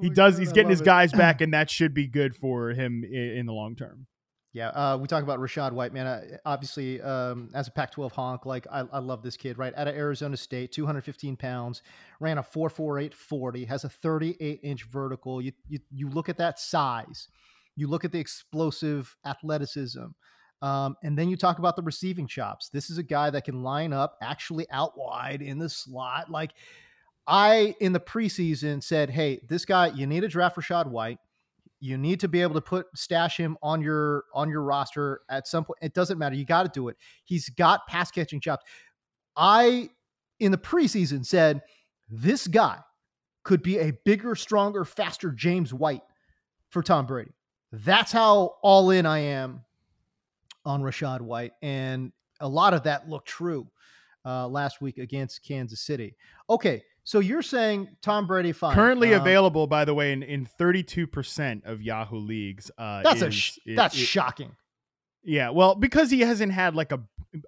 he 0.00 0.10
does 0.10 0.36
he's 0.36 0.52
getting 0.52 0.70
his 0.70 0.80
guys 0.80 1.12
back, 1.12 1.40
and 1.40 1.54
that 1.54 1.70
should 1.70 1.94
be 1.94 2.06
good 2.06 2.34
for 2.34 2.70
him 2.70 3.04
in, 3.04 3.12
in 3.12 3.46
the 3.46 3.52
long 3.52 3.76
term. 3.76 4.06
Yeah, 4.54 4.68
uh, 4.68 4.96
we 4.96 5.08
talk 5.08 5.24
about 5.24 5.40
Rachaad 5.40 5.72
White, 5.72 5.92
man. 5.92 6.06
Uh, 6.06 6.22
obviously, 6.46 7.02
um, 7.02 7.50
as 7.54 7.66
a 7.66 7.72
Pac-12 7.72 8.12
honk, 8.12 8.46
like 8.46 8.68
I, 8.70 8.84
I 8.92 9.00
love 9.00 9.20
this 9.20 9.36
kid. 9.36 9.58
Right 9.58 9.74
out 9.76 9.88
of 9.88 9.96
Arizona 9.96 10.36
State, 10.36 10.70
215 10.70 11.36
pounds, 11.36 11.82
ran 12.20 12.38
a 12.38 12.42
4.48 12.42 13.12
40, 13.12 13.64
has 13.64 13.82
a 13.82 13.88
38 13.88 14.60
inch 14.62 14.84
vertical. 14.84 15.42
You, 15.42 15.50
you 15.68 15.80
you 15.90 16.08
look 16.08 16.28
at 16.28 16.38
that 16.38 16.60
size, 16.60 17.26
you 17.74 17.88
look 17.88 18.04
at 18.04 18.12
the 18.12 18.20
explosive 18.20 19.16
athleticism, 19.26 20.04
um, 20.62 20.96
and 21.02 21.18
then 21.18 21.28
you 21.28 21.36
talk 21.36 21.58
about 21.58 21.74
the 21.74 21.82
receiving 21.82 22.28
chops. 22.28 22.68
This 22.68 22.90
is 22.90 22.98
a 22.98 23.02
guy 23.02 23.30
that 23.30 23.44
can 23.44 23.64
line 23.64 23.92
up 23.92 24.16
actually 24.22 24.70
out 24.70 24.96
wide 24.96 25.42
in 25.42 25.58
the 25.58 25.68
slot. 25.68 26.30
Like 26.30 26.52
I 27.26 27.74
in 27.80 27.92
the 27.92 27.98
preseason 27.98 28.84
said, 28.84 29.10
hey, 29.10 29.40
this 29.48 29.64
guy, 29.64 29.88
you 29.88 30.06
need 30.06 30.20
to 30.20 30.28
draft 30.28 30.56
Rachaad 30.56 30.86
White 30.86 31.18
you 31.84 31.98
need 31.98 32.18
to 32.18 32.28
be 32.28 32.40
able 32.40 32.54
to 32.54 32.62
put 32.62 32.86
stash 32.94 33.36
him 33.36 33.58
on 33.62 33.82
your 33.82 34.24
on 34.32 34.48
your 34.48 34.62
roster 34.62 35.20
at 35.28 35.46
some 35.46 35.64
point 35.64 35.78
it 35.82 35.92
doesn't 35.92 36.16
matter 36.16 36.34
you 36.34 36.46
got 36.46 36.62
to 36.62 36.70
do 36.70 36.88
it. 36.88 36.96
He's 37.24 37.50
got 37.50 37.86
pass 37.86 38.10
catching 38.10 38.40
chops. 38.40 38.64
I 39.36 39.90
in 40.40 40.50
the 40.50 40.58
preseason 40.58 41.26
said 41.26 41.60
this 42.08 42.46
guy 42.46 42.78
could 43.42 43.62
be 43.62 43.78
a 43.78 43.92
bigger 44.04 44.34
stronger 44.34 44.86
faster 44.86 45.30
james 45.30 45.74
white 45.74 46.02
for 46.70 46.82
tom 46.82 47.06
brady. 47.06 47.32
That's 47.70 48.12
how 48.12 48.54
all 48.62 48.90
in 48.90 49.04
i 49.04 49.18
am 49.18 49.62
on 50.64 50.80
rachaad 50.80 51.20
white 51.20 51.52
and 51.60 52.12
a 52.40 52.48
lot 52.48 52.72
of 52.72 52.84
that 52.84 53.08
looked 53.10 53.28
true 53.28 53.68
uh, 54.24 54.48
last 54.48 54.80
week 54.80 54.98
against 54.98 55.44
Kansas 55.44 55.82
City. 55.82 56.16
Okay, 56.48 56.82
so 57.04 57.20
you're 57.20 57.42
saying 57.42 57.88
Tom 58.02 58.26
Brady 58.26 58.52
fine. 58.52 58.74
Currently 58.74 59.14
Um, 59.14 59.20
available, 59.20 59.66
by 59.66 59.84
the 59.84 59.94
way, 59.94 60.12
in, 60.12 60.22
in 60.22 60.48
32% 60.60 61.64
of 61.64 61.82
Yahoo 61.82 62.16
leagues. 62.18 62.70
Uh, 62.76 63.02
That's 63.02 63.22
a 63.22 63.30
sh- 63.30 63.58
that's 63.76 63.94
shocking. 63.94 64.52
Yeah, 65.22 65.50
well, 65.50 65.74
because 65.74 66.10
he 66.10 66.20
hasn't 66.20 66.52
had 66.52 66.74
like 66.74 66.92
a 66.92 67.00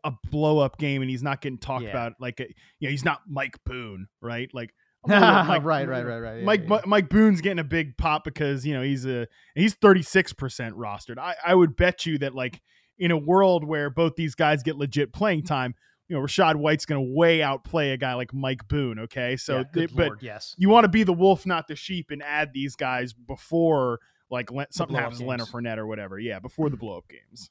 a 0.03 0.13
blow 0.33 0.59
up 0.59 0.79
game 0.79 1.01
and 1.01 1.09
he's 1.11 1.23
not 1.23 1.41
getting 1.41 1.59
talked 1.59 1.85
Yeah. 1.85 1.91
about 1.91 2.15
like 2.19 2.41
a, 2.41 2.47
you 2.81 2.89
know 2.89 2.91
he's 2.91 3.05
not 3.05 3.21
Mike 3.29 3.57
Boone, 3.65 4.09
right? 4.21 4.49
Like 4.53 4.71
I'm 5.05 5.11
gonna 5.21 5.27
let 5.37 5.47
Mike- 5.47 5.65
right, 5.65 5.89
right, 5.89 6.05
right, 6.07 6.19
right. 6.19 6.39
Yeah, 6.39 6.45
Mike 6.45 6.65
yeah, 6.69 6.81
Mike 6.87 7.09
Boone's 7.09 7.41
getting 7.41 7.59
a 7.61 7.65
big 7.65 7.97
pop 7.97 8.25
because 8.25 8.67
you 8.67 8.75
know 8.75 8.83
he's 8.83 9.07
a 9.07 9.29
he's 9.55 9.75
36 9.75 10.33
percent 10.33 10.75
rostered. 10.77 11.19
I 11.19 11.35
I 11.45 11.55
would 11.55 11.77
bet 11.77 12.05
you 12.07 12.19
that 12.19 12.35
like 12.35 12.61
in 12.99 13.11
a 13.11 13.17
world 13.17 13.63
where 13.63 13.91
both 13.91 14.17
these 14.17 14.35
guys 14.35 14.63
get 14.65 14.77
legit 14.77 15.13
playing 15.13 15.45
time, 15.45 15.75
you 16.09 16.17
know 16.17 16.23
Rachaad 16.23 16.57
White's 16.57 16.87
going 16.87 17.05
to 17.05 17.13
way 17.15 17.43
outplay 17.43 17.91
a 17.91 17.97
guy 17.97 18.15
like 18.15 18.33
Mike 18.33 18.67
Boone. 18.69 19.01
Okay, 19.01 19.37
so 19.37 19.65
yeah, 19.75 19.87
but 19.95 20.07
Lord, 20.09 20.23
yes. 20.23 20.55
you 20.59 20.69
want 20.69 20.85
to 20.85 20.89
be 20.89 21.03
the 21.03 21.13
wolf, 21.13 21.47
not 21.47 21.69
the 21.69 21.77
sheep, 21.77 22.11
and 22.11 22.23
add 22.23 22.53
these 22.53 22.77
guys 22.77 23.13
before 23.13 24.01
like 24.31 24.51
Le- 24.51 24.67
something 24.71 24.97
happens 24.97 25.21
to 25.21 25.27
Leonard. 25.27 25.49
Fournette 25.49 25.79
or 25.79 25.87
whatever. 25.87 26.19
Yeah, 26.19 26.39
before 26.39 26.71
the 26.71 26.77
blow 26.77 26.99
up 26.99 27.09
games. 27.09 27.51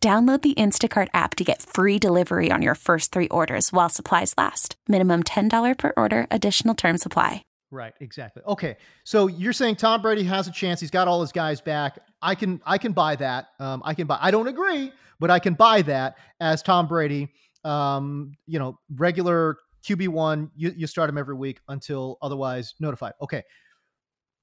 Download 0.00 0.40
the 0.40 0.54
Instacart 0.54 1.08
app 1.12 1.34
to 1.34 1.44
get 1.44 1.60
free 1.60 1.98
delivery 1.98 2.52
on 2.52 2.62
your 2.62 2.76
first 2.76 3.10
three 3.10 3.26
orders 3.30 3.72
while 3.72 3.88
supplies 3.88 4.32
last. 4.38 4.76
Minimum 4.86 5.24
$10 5.24 5.76
per 5.76 5.92
order, 5.96 6.28
additional 6.30 6.76
term 6.76 6.98
supply. 6.98 7.42
Right, 7.72 7.92
exactly. 8.00 8.42
Okay, 8.46 8.76
so 9.04 9.26
you're 9.26 9.52
saying 9.52 9.76
Tom 9.76 10.00
Brady 10.00 10.22
has 10.22 10.46
a 10.46 10.52
chance. 10.52 10.80
He's 10.80 10.92
got 10.92 11.08
all 11.08 11.20
his 11.20 11.32
guys 11.32 11.60
back. 11.60 11.98
I 12.22 12.34
can 12.34 12.62
I 12.64 12.78
can 12.78 12.92
buy 12.92 13.16
that. 13.16 13.48
Um, 13.58 13.82
I 13.84 13.92
can 13.92 14.06
buy. 14.06 14.18
I 14.20 14.30
don't 14.30 14.48
agree, 14.48 14.90
but 15.20 15.30
I 15.30 15.38
can 15.38 15.54
buy 15.54 15.82
that 15.82 16.16
as 16.40 16.62
Tom 16.62 16.86
Brady. 16.86 17.28
Um, 17.64 18.32
you 18.46 18.58
know, 18.58 18.78
regular 18.94 19.58
QB 19.84 20.08
one. 20.08 20.50
You 20.56 20.72
you 20.74 20.86
start 20.86 21.10
him 21.10 21.18
every 21.18 21.34
week 21.34 21.60
until 21.68 22.16
otherwise 22.22 22.74
notified. 22.80 23.12
Okay, 23.20 23.42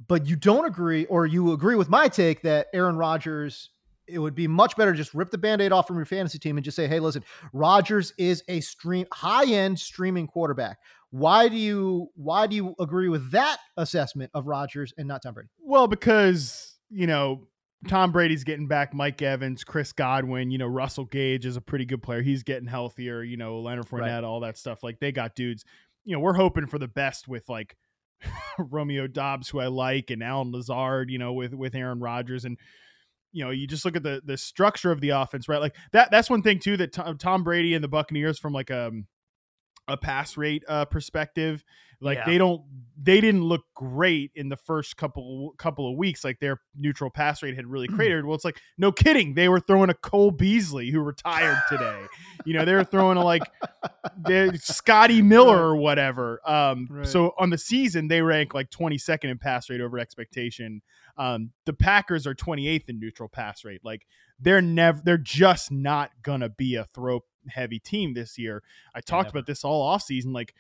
but 0.08 0.28
you 0.28 0.36
don't 0.36 0.66
agree, 0.66 1.06
or 1.06 1.26
you 1.26 1.54
agree 1.54 1.76
with 1.76 1.90
my 1.90 2.08
take 2.08 2.42
that 2.44 2.68
Aaron 2.74 2.98
Rodgers. 2.98 3.72
It 4.08 4.20
would 4.20 4.36
be 4.36 4.48
much 4.48 4.76
better 4.78 4.92
to 4.92 4.98
just 4.98 5.14
rip 5.14 5.32
the 5.32 5.38
band-aid 5.38 5.72
off 5.72 5.88
from 5.88 5.96
your 5.98 6.06
fantasy 6.06 6.38
team 6.40 6.58
and 6.58 6.64
just 6.64 6.76
say, 6.76 6.88
"Hey, 6.88 7.00
listen, 7.00 7.24
Rodgers 7.54 8.14
is 8.18 8.44
a 8.48 8.60
stream 8.62 9.06
high-end 9.12 9.80
streaming 9.80 10.28
quarterback." 10.28 10.78
Why 11.12 11.48
do 11.48 11.56
you 11.56 12.10
why 12.16 12.46
do 12.48 12.56
you 12.56 12.76
agree 12.80 13.10
with 13.10 13.32
that 13.32 13.58
assessment 13.78 14.32
of 14.34 14.48
Rodgers 14.48 14.94
and 14.98 15.08
not 15.08 15.24
Tom 15.24 15.34
Brady? 15.34 15.50
Well, 15.60 15.88
because 15.88 16.78
you 16.90 17.08
know 17.08 17.48
Tom 17.88 18.12
Brady's 18.12 18.44
getting 18.44 18.68
back 18.68 18.94
Mike 18.94 19.22
Evans, 19.22 19.64
Chris 19.64 19.92
Godwin. 19.94 20.52
You 20.52 20.58
know 20.58 20.68
Russell 20.68 21.06
Gage 21.06 21.46
is 21.46 21.56
a 21.56 21.62
pretty 21.62 21.86
good 21.86 22.04
player. 22.04 22.22
He's 22.22 22.44
getting 22.44 22.68
healthier. 22.68 23.24
You 23.24 23.38
know 23.38 23.60
Leonard 23.60 23.86
Fournette, 23.88 24.02
Right. 24.02 24.24
all 24.24 24.42
that 24.42 24.58
stuff. 24.58 24.84
Like 24.84 25.00
they 25.00 25.12
got 25.12 25.36
dudes. 25.36 25.64
You 26.04 26.14
know 26.16 26.20
we're 26.20 26.34
hoping 26.34 26.68
for 26.68 26.80
the 26.80 26.88
best 26.88 27.28
with 27.28 27.48
like 27.48 27.78
Romeo 28.60 29.08
Doubs, 29.08 29.50
who 29.50 29.60
I 29.60 29.68
like, 29.68 30.12
and 30.12 30.22
Allen 30.24 30.52
Lazard. 30.52 31.10
You 31.10 31.18
know 31.18 31.34
with 31.34 31.54
with 31.54 31.76
Aaron 31.76 32.00
Rodgers 32.00 32.46
and. 32.46 32.58
You 33.36 33.44
know, 33.44 33.52
you 33.52 33.68
just 33.68 33.84
look 33.84 33.96
at 33.96 34.04
the 34.04 34.22
the 34.24 34.38
structure 34.38 34.92
of 34.92 35.02
the 35.02 35.10
offense, 35.10 35.50
right? 35.50 35.60
Like 35.60 35.76
that. 35.92 36.10
That's 36.10 36.30
one 36.30 36.42
thing 36.42 36.60
too 36.60 36.78
that 36.78 36.94
Tom, 37.20 37.44
Brady 37.44 37.74
and 37.74 37.84
the 37.84 37.90
Buccaneers, 37.90 38.40
from 38.40 38.54
like 38.54 38.72
um 38.72 39.08
a 39.88 39.98
pass 39.98 40.38
rate 40.38 40.64
uh, 40.68 40.86
perspective, 40.86 41.64
like 42.02 42.18
Yeah. 42.20 42.26
they 42.26 42.38
don't 42.38 42.62
they 43.02 43.20
didn't 43.20 43.44
look 43.44 43.62
great 43.74 44.32
in 44.36 44.48
the 44.48 44.56
first 44.56 44.96
couple 44.96 45.54
couple 45.58 45.90
of 45.92 45.98
weeks 45.98 46.24
like 46.24 46.40
their 46.40 46.62
neutral 46.78 47.10
pass 47.10 47.44
rate 47.44 47.56
had 47.56 47.68
really 47.68 47.88
cratered. 47.96 48.26
Well 48.26 48.36
it's 48.36 48.46
like 48.46 48.60
no 48.78 48.92
kidding 48.92 49.34
they 49.34 49.50
were 49.50 49.60
throwing 49.60 49.90
a 49.90 49.94
cole 49.94 50.32
beasley 50.32 50.90
who 50.92 51.02
retired 51.02 51.58
today. 51.70 52.06
You 52.46 52.54
know 52.54 52.64
they 52.66 52.74
were 52.74 52.84
throwing 52.86 53.18
a 53.18 53.24
like 53.24 53.44
scotty 54.56 55.22
miller 55.22 55.58
or 55.58 55.76
whatever. 55.76 56.40
Um 56.50 56.88
Right. 56.90 57.08
so 57.08 57.34
on 57.38 57.50
the 57.50 57.58
season 57.58 58.08
they 58.08 58.22
rank 58.22 58.54
like 58.54 58.70
22nd 58.70 59.26
in 59.26 59.38
pass 59.38 59.70
rate 59.70 59.82
over 59.82 60.00
expectation. 60.00 60.82
Um 61.18 61.52
the 61.66 61.74
packers 61.74 62.26
are 62.28 62.36
28th 62.36 62.90
in 62.90 63.00
neutral 63.00 63.30
pass 63.30 63.64
rate. 63.66 63.82
Like 63.84 64.06
they're 64.40 64.62
never 64.62 65.02
they're 65.04 65.18
just 65.18 65.72
not 65.72 66.12
gonna 66.22 66.50
be 66.50 66.76
a 66.76 66.86
throw 66.86 67.24
heavy 67.50 67.80
team 67.80 68.14
this 68.14 68.38
year. 68.38 68.64
I 68.96 69.02
talked 69.02 69.30
about 69.30 69.46
this 69.46 69.64
all 69.64 69.96
offseason 69.96 70.34
like 70.34 70.54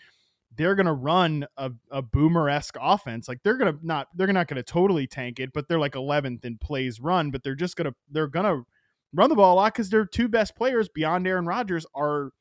they're 0.57 0.75
gonna 0.75 0.93
run 0.93 1.45
a, 1.57 1.71
a 1.91 2.01
boomer 2.01 2.49
esque 2.49 2.77
offense. 2.79 3.27
Like 3.27 3.39
they're 3.43 3.57
gonna 3.57 3.77
not 3.81 4.07
they're 4.15 4.27
not 4.27 4.47
gonna 4.47 4.63
totally 4.63 5.07
tank 5.07 5.39
it, 5.39 5.51
but 5.53 5.67
they're 5.67 5.79
like 5.79 5.93
11th 5.93 6.45
in 6.45 6.57
plays 6.57 6.99
run. 6.99 7.31
But 7.31 7.43
they're 7.43 7.55
just 7.55 7.75
gonna 7.75 7.93
they're 8.09 8.27
gonna 8.27 8.63
run 9.13 9.29
the 9.29 9.35
ball 9.35 9.53
a 9.53 9.57
lot 9.57 9.73
because 9.73 9.89
their 9.89 10.05
two 10.05 10.27
best 10.27 10.55
players 10.55 10.89
beyond 10.89 11.27
Aaron 11.27 11.45
Rodgers 11.45 11.85
are 11.95 12.31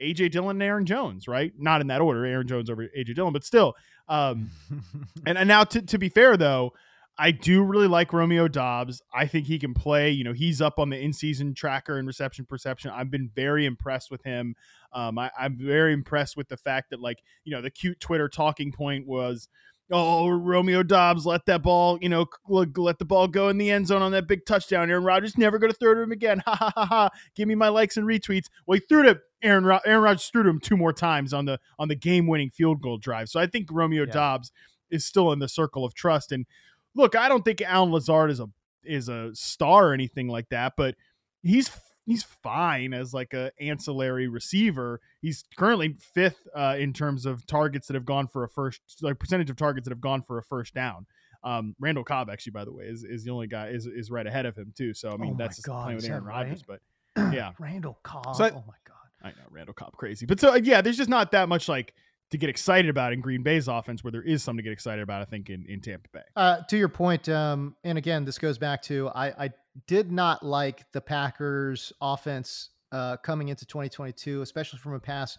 AJ 0.00 0.30
Dillon 0.30 0.56
and 0.56 0.62
Aaron 0.62 0.86
Jones, 0.86 1.26
right? 1.26 1.52
Not 1.58 1.80
in 1.80 1.88
that 1.88 2.00
order, 2.00 2.24
Aaron 2.24 2.46
Jones 2.46 2.70
over 2.70 2.88
AJ 2.96 3.14
Dillon, 3.14 3.32
but 3.32 3.44
still. 3.44 3.74
Um, 4.08 4.50
and, 5.26 5.36
and 5.36 5.48
now 5.48 5.64
to, 5.64 5.82
to 5.82 5.98
be 5.98 6.08
fair 6.08 6.36
though, 6.36 6.72
I 7.18 7.32
do 7.32 7.64
really 7.64 7.88
like 7.88 8.12
Romeo 8.12 8.46
Doubs. 8.46 9.02
I 9.12 9.26
think 9.26 9.46
he 9.46 9.58
can 9.58 9.74
play. 9.74 10.10
You 10.10 10.22
know, 10.22 10.32
he's 10.32 10.62
up 10.62 10.78
on 10.78 10.88
the 10.88 10.98
in-season 10.98 11.54
tracker 11.54 11.98
and 11.98 12.06
reception 12.06 12.44
perception. 12.44 12.92
I've 12.92 13.10
been 13.10 13.28
very 13.34 13.66
impressed 13.66 14.10
with 14.10 14.22
him. 14.22 14.54
Um, 14.92 15.18
I, 15.18 15.30
I'm 15.38 15.56
very 15.58 15.92
impressed 15.92 16.36
with 16.36 16.48
the 16.48 16.56
fact 16.56 16.90
that, 16.90 17.00
like, 17.00 17.18
you 17.44 17.52
know, 17.52 17.60
the 17.60 17.70
cute 17.70 17.98
Twitter 17.98 18.28
talking 18.28 18.70
point 18.70 19.06
was, 19.06 19.48
"Oh, 19.90 20.28
Romeo 20.28 20.84
Doubs 20.84 21.26
let 21.26 21.44
that 21.46 21.62
ball, 21.62 21.98
you 22.00 22.08
know, 22.08 22.26
let, 22.46 22.98
the 22.98 23.04
ball 23.04 23.26
go 23.26 23.48
in 23.48 23.58
the 23.58 23.70
end 23.70 23.88
zone 23.88 24.00
on 24.00 24.12
that 24.12 24.28
big 24.28 24.46
touchdown. 24.46 24.88
Aaron 24.88 25.02
Rodgers 25.02 25.36
never 25.36 25.58
going 25.58 25.72
to 25.72 25.78
throw 25.78 25.94
to 25.94 26.00
him 26.02 26.12
again. 26.12 26.40
Ha 26.46 26.54
ha 26.54 26.72
ha 26.74 26.86
ha! 26.86 27.08
Give 27.34 27.48
me 27.48 27.56
my 27.56 27.68
likes 27.68 27.96
and 27.96 28.06
retweets." 28.06 28.46
Well, 28.66 28.78
he 28.78 28.84
threw 28.88 29.02
to 29.02 29.18
Aaron. 29.42 29.64
Ro- 29.64 29.80
Aaron 29.84 30.02
Rodgers 30.02 30.28
threw 30.28 30.44
to 30.44 30.50
him 30.50 30.60
two 30.60 30.76
more 30.76 30.92
times 30.92 31.34
on 31.34 31.46
the 31.46 31.58
on 31.80 31.88
the 31.88 31.96
game-winning 31.96 32.50
field 32.50 32.80
goal 32.80 32.96
drive. 32.96 33.28
So 33.28 33.40
I 33.40 33.46
think 33.46 33.68
Romeo 33.72 34.04
Yeah. 34.04 34.12
Doubs 34.12 34.52
is 34.90 35.04
still 35.04 35.32
in 35.32 35.38
the 35.38 35.48
circle 35.48 35.84
of 35.84 35.92
trust. 35.92 36.32
And 36.32 36.46
look, 36.94 37.16
I 37.16 37.28
don't 37.28 37.44
think 37.44 37.62
Allen 37.62 37.92
Lazard 37.92 38.30
is 38.30 38.40
a 38.40 38.48
is 38.84 39.08
a 39.08 39.34
star 39.34 39.90
or 39.90 39.94
anything 39.94 40.28
like 40.28 40.48
that, 40.50 40.74
but 40.76 40.94
he's 41.42 41.70
he's 42.06 42.22
fine 42.22 42.94
as 42.94 43.12
like 43.12 43.34
a 43.34 43.52
ancillary 43.60 44.28
receiver. 44.28 45.00
He's 45.20 45.44
currently 45.56 45.96
fifth 46.14 46.46
uh, 46.54 46.76
in 46.78 46.92
terms 46.92 47.26
of 47.26 47.46
targets 47.46 47.86
that 47.88 47.94
have 47.94 48.06
gone 48.06 48.28
for 48.28 48.44
a 48.44 48.48
first 48.48 48.80
like 49.02 49.18
percentage 49.18 49.50
of 49.50 49.56
targets 49.56 49.84
that 49.84 49.92
have 49.92 50.00
gone 50.00 50.22
for 50.22 50.38
a 50.38 50.42
first 50.42 50.74
down. 50.74 51.06
Um, 51.44 51.76
Randall 51.78 52.04
Cobb 52.04 52.30
actually, 52.30 52.52
by 52.52 52.64
the 52.64 52.72
way, 52.72 52.84
is, 52.84 53.04
is 53.04 53.24
the 53.24 53.30
only 53.30 53.46
guy 53.46 53.68
is 53.68 53.86
is 53.86 54.10
right 54.10 54.26
ahead 54.26 54.46
of 54.46 54.56
him 54.56 54.72
too. 54.76 54.94
So 54.94 55.12
I 55.12 55.16
mean, 55.16 55.34
Oh 55.34 55.36
that's 55.38 55.56
just 55.56 55.66
God, 55.66 55.84
playing 55.84 55.96
with 55.96 56.08
Aaron 56.08 56.24
Rodgers, 56.24 56.62
but 56.66 56.80
yeah, 57.32 57.52
Randall 57.58 57.98
Cobb. 58.02 58.34
So 58.36 58.44
I- 58.44 58.50
oh 58.50 58.64
my 58.66 58.74
god. 58.86 58.94
I 59.20 59.30
know 59.30 59.46
Randall 59.50 59.74
Cobb 59.74 59.96
crazy, 59.96 60.26
but 60.26 60.38
so 60.38 60.54
yeah, 60.54 60.80
there's 60.80 60.96
just 60.96 61.10
not 61.10 61.32
that 61.32 61.48
much 61.48 61.68
like 61.68 61.92
to 62.30 62.38
get 62.38 62.50
excited 62.50 62.90
about 62.90 63.12
in 63.12 63.20
Green 63.20 63.42
Bay's 63.42 63.68
offense, 63.68 64.04
where 64.04 64.10
there 64.10 64.22
is 64.22 64.42
something 64.42 64.58
to 64.58 64.62
get 64.62 64.72
excited 64.72 65.02
about. 65.02 65.22
I 65.22 65.24
think 65.24 65.50
in 65.50 65.64
in 65.66 65.80
Tampa 65.80 66.08
Bay. 66.12 66.22
Uh, 66.36 66.62
to 66.68 66.76
your 66.76 66.88
point, 66.88 67.28
um, 67.28 67.76
and 67.84 67.98
again, 67.98 68.24
this 68.24 68.38
goes 68.38 68.58
back 68.58 68.82
to 68.82 69.08
I, 69.08 69.46
I 69.46 69.50
did 69.86 70.12
not 70.12 70.42
like 70.42 70.84
the 70.92 71.00
Packers' 71.00 71.92
offense 72.00 72.70
uh, 72.92 73.16
coming 73.18 73.48
into 73.48 73.66
2022, 73.66 74.42
especially 74.42 74.78
from 74.78 74.94
a 74.94 75.00
pass 75.00 75.38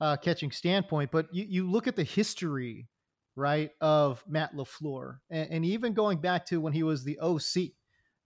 uh, 0.00 0.16
catching 0.16 0.50
standpoint. 0.50 1.10
But 1.10 1.32
you, 1.32 1.44
you 1.48 1.70
look 1.70 1.86
at 1.86 1.96
the 1.96 2.04
history, 2.04 2.88
right, 3.36 3.70
of 3.80 4.24
Matt 4.28 4.54
LaFleur, 4.54 5.18
and, 5.30 5.50
and 5.50 5.64
even 5.64 5.92
going 5.92 6.18
back 6.18 6.46
to 6.46 6.60
when 6.60 6.72
he 6.72 6.82
was 6.82 7.04
the 7.04 7.18
OC 7.18 7.72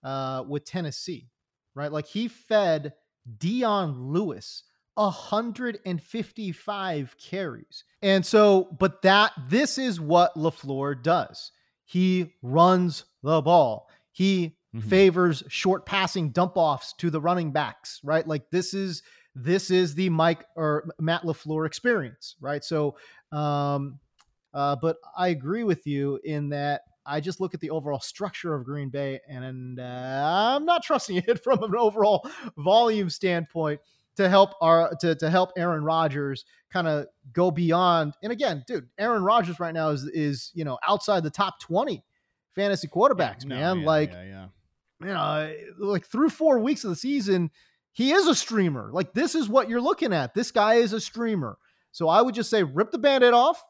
uh, 0.02 0.44
with 0.46 0.64
Tennessee, 0.64 1.30
right? 1.74 1.92
Like 1.92 2.06
he 2.06 2.28
fed 2.28 2.94
Dion 3.38 4.12
Lewis 4.12 4.64
155 4.98 7.16
carries. 7.18 7.84
And 8.02 8.24
so, 8.24 8.76
but 8.78 9.02
that 9.02 9.32
this 9.48 9.78
is 9.78 10.00
what 10.00 10.34
LaFleur 10.34 11.02
does. 11.02 11.52
He 11.84 12.34
runs 12.42 13.04
the 13.22 13.40
ball. 13.42 13.88
He 14.12 14.54
Mhm. 14.74 14.82
favors 14.82 15.42
short 15.48 15.86
passing 15.86 16.30
dump 16.30 16.52
offs 16.56 16.92
to 16.98 17.08
the 17.08 17.20
running 17.22 17.52
backs, 17.52 18.00
right? 18.04 18.26
Like 18.26 18.50
this 18.50 18.74
is 18.74 19.02
this 19.34 19.70
is 19.70 19.94
the 19.94 20.10
Mike 20.10 20.44
or 20.56 20.90
Matt 20.98 21.22
LaFleur 21.22 21.66
experience, 21.66 22.36
right? 22.40 22.62
So 22.62 22.96
um 23.32 23.98
uh 24.52 24.76
but 24.76 24.98
I 25.16 25.28
agree 25.28 25.64
with 25.64 25.86
you 25.86 26.20
in 26.22 26.50
that 26.50 26.82
I 27.06 27.20
just 27.20 27.40
look 27.40 27.54
at 27.54 27.60
the 27.60 27.70
overall 27.70 28.00
structure 28.00 28.54
of 28.54 28.66
Green 28.66 28.90
Bay 28.90 29.20
and 29.26 29.80
uh, 29.80 30.52
I'm 30.54 30.66
not 30.66 30.82
trusting 30.82 31.16
it 31.26 31.42
from 31.42 31.62
an 31.62 31.74
overall 31.74 32.28
volume 32.58 33.08
standpoint 33.08 33.80
to 34.18 34.28
help 34.28 34.50
our 34.60 34.92
to, 35.00 35.14
to 35.14 35.30
help 35.30 35.52
Aaron 35.56 35.82
Rodgers 35.84 36.44
kind 36.72 36.86
of 36.86 37.06
go 37.32 37.50
beyond. 37.50 38.14
And 38.22 38.30
again, 38.32 38.64
dude, 38.66 38.88
Aaron 38.98 39.22
Rodgers 39.22 39.58
right 39.58 39.72
now 39.72 39.90
is 39.90 40.04
is 40.04 40.50
you 40.54 40.64
know 40.64 40.76
outside 40.86 41.22
the 41.22 41.30
top 41.30 41.60
twenty 41.60 42.04
fantasy 42.54 42.88
quarterbacks, 42.88 43.44
No, 43.44 43.54
man. 43.56 43.80
yeah, 43.80 43.86
like 43.86 44.10
yeah, 44.12 44.24
yeah. 44.24 44.46
you 45.00 45.06
know, 45.06 45.54
like 45.78 46.04
through 46.04 46.30
four 46.30 46.58
weeks 46.58 46.82
of 46.82 46.90
the 46.90 46.96
season, 46.96 47.50
he 47.92 48.10
is 48.10 48.26
a 48.26 48.34
streamer. 48.34 48.90
Like 48.92 49.14
this 49.14 49.36
is 49.36 49.48
what 49.48 49.68
you're 49.68 49.80
looking 49.80 50.12
at. 50.12 50.34
This 50.34 50.50
guy 50.50 50.74
is 50.74 50.92
a 50.92 51.00
streamer. 51.00 51.56
So 51.92 52.08
I 52.08 52.20
would 52.20 52.34
just 52.34 52.50
say 52.50 52.64
rip 52.64 52.90
the 52.90 52.98
band-aid 52.98 53.32
off. 53.32 53.62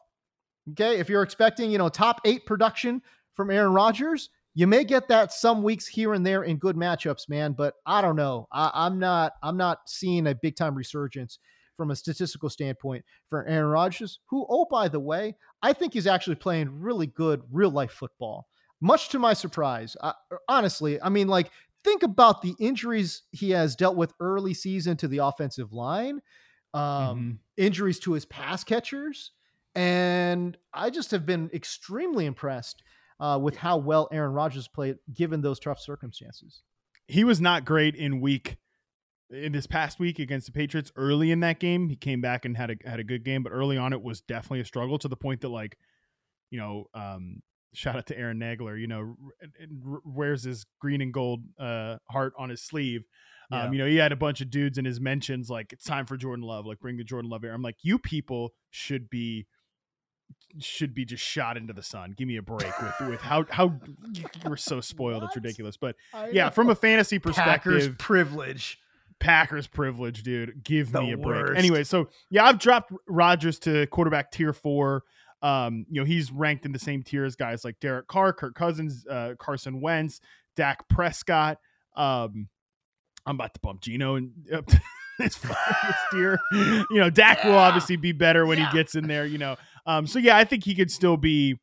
Okay. 0.71 0.97
If 0.99 1.09
you're 1.09 1.23
expecting, 1.23 1.71
you 1.71 1.77
know, 1.77 1.89
top 1.89 2.21
eight 2.25 2.45
production 2.47 3.01
from 3.35 3.49
Aaron 3.51 3.73
Rodgers, 3.73 4.29
you 4.53 4.67
may 4.67 4.83
get 4.83 5.07
that 5.07 5.31
some 5.31 5.63
weeks 5.63 5.87
here 5.87 6.13
and 6.13 6.25
there 6.25 6.43
in 6.43 6.57
good 6.57 6.75
matchups, 6.75 7.29
man. 7.29 7.53
But 7.53 7.75
I 7.85 8.01
don't 8.01 8.15
know. 8.15 8.47
I, 8.51 8.71
I'm 8.73 8.99
not, 8.99 9.33
I'm 9.43 9.57
not 9.57 9.79
seeing 9.87 10.27
a 10.27 10.35
big 10.35 10.55
time 10.55 10.75
resurgence 10.75 11.39
from 11.77 11.91
a 11.91 11.95
statistical 11.95 12.49
standpoint 12.49 13.05
for 13.29 13.45
Aaron 13.45 13.69
Rodgers, 13.71 14.19
who, 14.29 14.45
oh, 14.49 14.65
by 14.69 14.89
the 14.89 14.99
way, 14.99 15.35
I 15.61 15.71
think 15.73 15.93
he's 15.93 16.07
actually 16.07 16.35
playing 16.35 16.81
really 16.81 17.07
good 17.07 17.41
real 17.51 17.69
life 17.71 17.91
football. 17.91 18.47
Much 18.81 19.09
to 19.09 19.19
my 19.19 19.33
surprise, 19.33 19.95
uh, 20.01 20.13
honestly, 20.47 21.01
I 21.01 21.09
mean, 21.09 21.27
like, 21.27 21.51
think 21.83 22.03
about 22.03 22.41
the 22.41 22.55
injuries 22.59 23.23
he 23.31 23.51
has 23.51 23.75
dealt 23.75 23.95
with 23.95 24.13
early 24.19 24.53
season 24.53 24.97
to 24.97 25.07
the 25.07 25.19
offensive 25.19 25.71
line, 25.71 26.21
um, 26.73 26.81
Mhm. 26.81 27.39
injuries 27.57 27.99
to 28.01 28.13
his 28.13 28.25
pass 28.25 28.63
catchers, 28.63 29.31
and 29.75 30.57
I 30.73 30.89
just 30.89 31.11
have 31.11 31.25
been 31.25 31.49
extremely 31.53 32.25
impressed 32.25 32.83
uh, 33.19 33.39
with 33.41 33.57
how 33.57 33.77
well 33.77 34.07
Aaron 34.11 34.33
Rodgers 34.33 34.67
played 34.67 34.97
given 35.13 35.41
those 35.41 35.59
tough 35.59 35.79
circumstances. 35.79 36.61
he 37.07 37.23
was 37.23 37.41
not 37.41 37.65
great 37.65 37.95
in 37.95 38.21
week 38.21 38.57
in 39.31 39.51
this 39.51 39.67
past 39.67 39.99
week 39.99 40.19
against 40.19 40.47
the 40.47 40.51
Patriots. 40.51 40.91
Early 40.95 41.31
in 41.31 41.39
that 41.41 41.59
game, 41.59 41.89
he 41.89 41.95
came 41.95 42.21
back 42.21 42.45
and 42.45 42.55
had 42.55 42.71
a 42.71 42.89
had 42.89 42.99
a 42.99 43.03
good 43.03 43.23
game, 43.23 43.43
but 43.43 43.51
early 43.51 43.77
on 43.77 43.93
it 43.93 44.01
was 44.01 44.21
definitely 44.21 44.61
a 44.61 44.65
struggle 44.65 44.97
to 44.99 45.07
the 45.07 45.15
point 45.15 45.41
that 45.41 45.49
like, 45.49 45.77
you 46.49 46.59
know, 46.59 46.85
um, 46.93 47.41
shout 47.73 47.95
out 47.95 48.07
to 48.07 48.17
Aaron 48.17 48.39
Nagler. 48.39 48.79
You 48.79 48.87
know, 48.87 49.15
wears 50.03 50.43
his 50.43 50.65
green 50.79 51.01
and 51.01 51.13
gold 51.13 51.41
uh, 51.59 51.97
heart 52.09 52.33
on 52.37 52.49
his 52.49 52.61
sleeve. 52.61 53.03
Yeah. 53.51 53.63
Um, 53.63 53.73
you 53.73 53.79
know, 53.79 53.87
he 53.87 53.95
had 53.97 54.11
a 54.11 54.15
bunch 54.15 54.41
of 54.41 54.51
dudes 54.51 54.77
in 54.77 54.85
his 54.85 54.99
mentions 54.99 55.49
like 55.49 55.73
it's 55.73 55.83
time 55.83 56.05
for 56.05 56.17
Jordan 56.17 56.45
Love, 56.45 56.65
like 56.65 56.79
bring 56.79 56.97
the 56.97 57.03
Jordan 57.03 57.31
Love 57.31 57.41
here. 57.41 57.53
I'm 57.53 57.63
like, 57.63 57.77
you 57.81 57.97
people 57.97 58.53
should 58.69 59.09
be 59.09 59.47
should 60.59 60.93
be 60.95 61.05
just 61.05 61.23
shot 61.23 61.57
into 61.57 61.73
the 61.73 61.83
sun. 61.83 62.13
Give 62.17 62.27
me 62.27 62.37
a 62.37 62.41
break 62.41 62.73
with 62.81 63.09
with 63.09 63.21
how 63.21 63.45
how 63.49 63.73
you 64.13 64.25
were 64.49 64.57
so 64.57 64.81
spoiled. 64.81 65.23
It's 65.23 65.35
ridiculous. 65.35 65.77
But 65.77 65.95
I 66.13 66.29
yeah, 66.29 66.45
know. 66.45 66.49
from 66.51 66.69
a 66.69 66.75
fantasy 66.75 67.19
Packers 67.19 67.35
perspective, 67.37 67.97
privilege. 67.97 68.79
Packers 69.19 69.67
privilege, 69.67 70.23
dude. 70.23 70.63
Give 70.63 70.91
The 70.91 71.01
me 71.01 71.11
a 71.11 71.17
break. 71.17 71.57
Anyway, 71.57 71.83
so 71.83 72.07
yeah, 72.29 72.45
I've 72.45 72.57
dropped 72.57 72.93
Rodgers 73.07 73.59
to 73.59 73.85
quarterback 73.87 74.31
tier 74.31 74.53
four. 74.53 75.03
Um, 75.41 75.85
you 75.89 76.01
know, 76.01 76.05
he's 76.05 76.31
ranked 76.31 76.65
in 76.65 76.71
the 76.71 76.79
same 76.79 77.03
tier 77.03 77.25
as 77.25 77.35
guys 77.35 77.63
like 77.65 77.79
Derek 77.79 78.07
Carr, 78.07 78.33
Kirk 78.33 78.55
Cousins, 78.55 79.05
uh, 79.09 79.35
Carson 79.37 79.81
Wentz, 79.81 80.19
Dak 80.55 80.87
Prescott. 80.89 81.59
Um, 81.95 82.47
I'm 83.25 83.35
about 83.35 83.53
to 83.53 83.59
bump 83.59 83.81
Geno 83.81 84.15
and 84.15 84.31
up 84.53 84.65
to 84.67 84.81
this 85.19 85.35
this 85.37 85.55
tier. 86.11 86.39
You 86.53 86.85
know, 86.91 87.09
Dak 87.09 87.43
will 87.43 87.57
obviously 87.57 87.97
be 87.97 88.13
better 88.13 88.45
when 88.45 88.57
Yeah. 88.57 88.69
he 88.71 88.77
gets 88.77 88.95
in 88.95 89.07
there. 89.07 89.25
You 89.25 89.37
know, 89.37 89.57
um, 89.89 90.05
so 90.05 90.19
yeah, 90.19 90.37
I 90.37 90.43
think 90.43 90.63
he 90.63 90.75
could 90.75 90.91
still 90.91 91.17
be. 91.17 91.59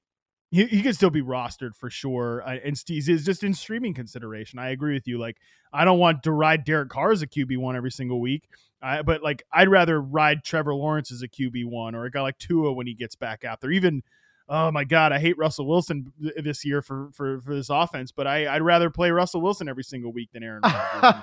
He, 0.50 0.64
he 0.66 0.82
could 0.82 0.94
still 0.94 1.10
be 1.10 1.22
rostered 1.22 1.76
for 1.76 1.90
sure, 1.90 2.42
uh, 2.46 2.56
and 2.64 2.76
Steve's 2.76 3.08
is 3.08 3.24
just 3.24 3.44
in 3.44 3.54
streaming 3.54 3.94
consideration. 3.94 4.58
I 4.58 4.70
agree 4.70 4.94
with 4.94 5.06
you. 5.06 5.18
Like, 5.18 5.36
I 5.72 5.84
don't 5.84 5.98
want 5.98 6.22
to 6.24 6.32
ride 6.32 6.64
Derek 6.64 6.88
Carr 6.88 7.12
as 7.12 7.22
a 7.22 7.26
QB 7.26 7.58
one 7.58 7.76
every 7.76 7.90
single 7.90 8.20
week. 8.20 8.48
I, 8.82 9.02
but 9.02 9.22
like, 9.22 9.44
I'd 9.52 9.68
rather 9.68 10.00
ride 10.00 10.44
Trevor 10.44 10.74
Lawrence 10.74 11.12
as 11.12 11.22
a 11.22 11.28
QB 11.28 11.66
one, 11.66 11.94
or 11.94 12.04
a 12.04 12.10
guy 12.10 12.20
like 12.20 12.38
Tua 12.38 12.72
when 12.72 12.86
he 12.86 12.94
gets 12.94 13.14
back 13.14 13.44
out 13.44 13.60
there. 13.60 13.70
Even, 13.70 14.02
oh 14.48 14.72
my 14.72 14.82
God, 14.84 15.12
I 15.12 15.18
hate 15.20 15.38
Russell 15.38 15.66
Wilson 15.66 16.12
this 16.36 16.64
year 16.64 16.82
for 16.82 17.10
for, 17.12 17.40
for 17.42 17.54
this 17.54 17.70
offense. 17.70 18.10
But 18.10 18.26
I, 18.26 18.52
I'd 18.52 18.62
rather 18.62 18.90
play 18.90 19.10
Russell 19.10 19.40
Wilson 19.40 19.68
every 19.68 19.84
single 19.84 20.12
week 20.12 20.30
than 20.32 20.42
Aaron 20.42 20.62
Rodgers. 20.62 21.22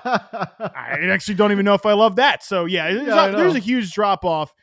I 0.58 0.98
actually 1.10 1.34
don't 1.34 1.52
even 1.52 1.66
know 1.66 1.74
if 1.74 1.84
I 1.84 1.92
love 1.92 2.16
that. 2.16 2.42
So 2.42 2.64
yeah, 2.64 2.92
there's, 2.92 3.06
Yeah, 3.08 3.26
a, 3.26 3.36
there's 3.36 3.54
a 3.56 3.60
huge 3.60 3.92
drop 3.92 4.24
off 4.24 4.54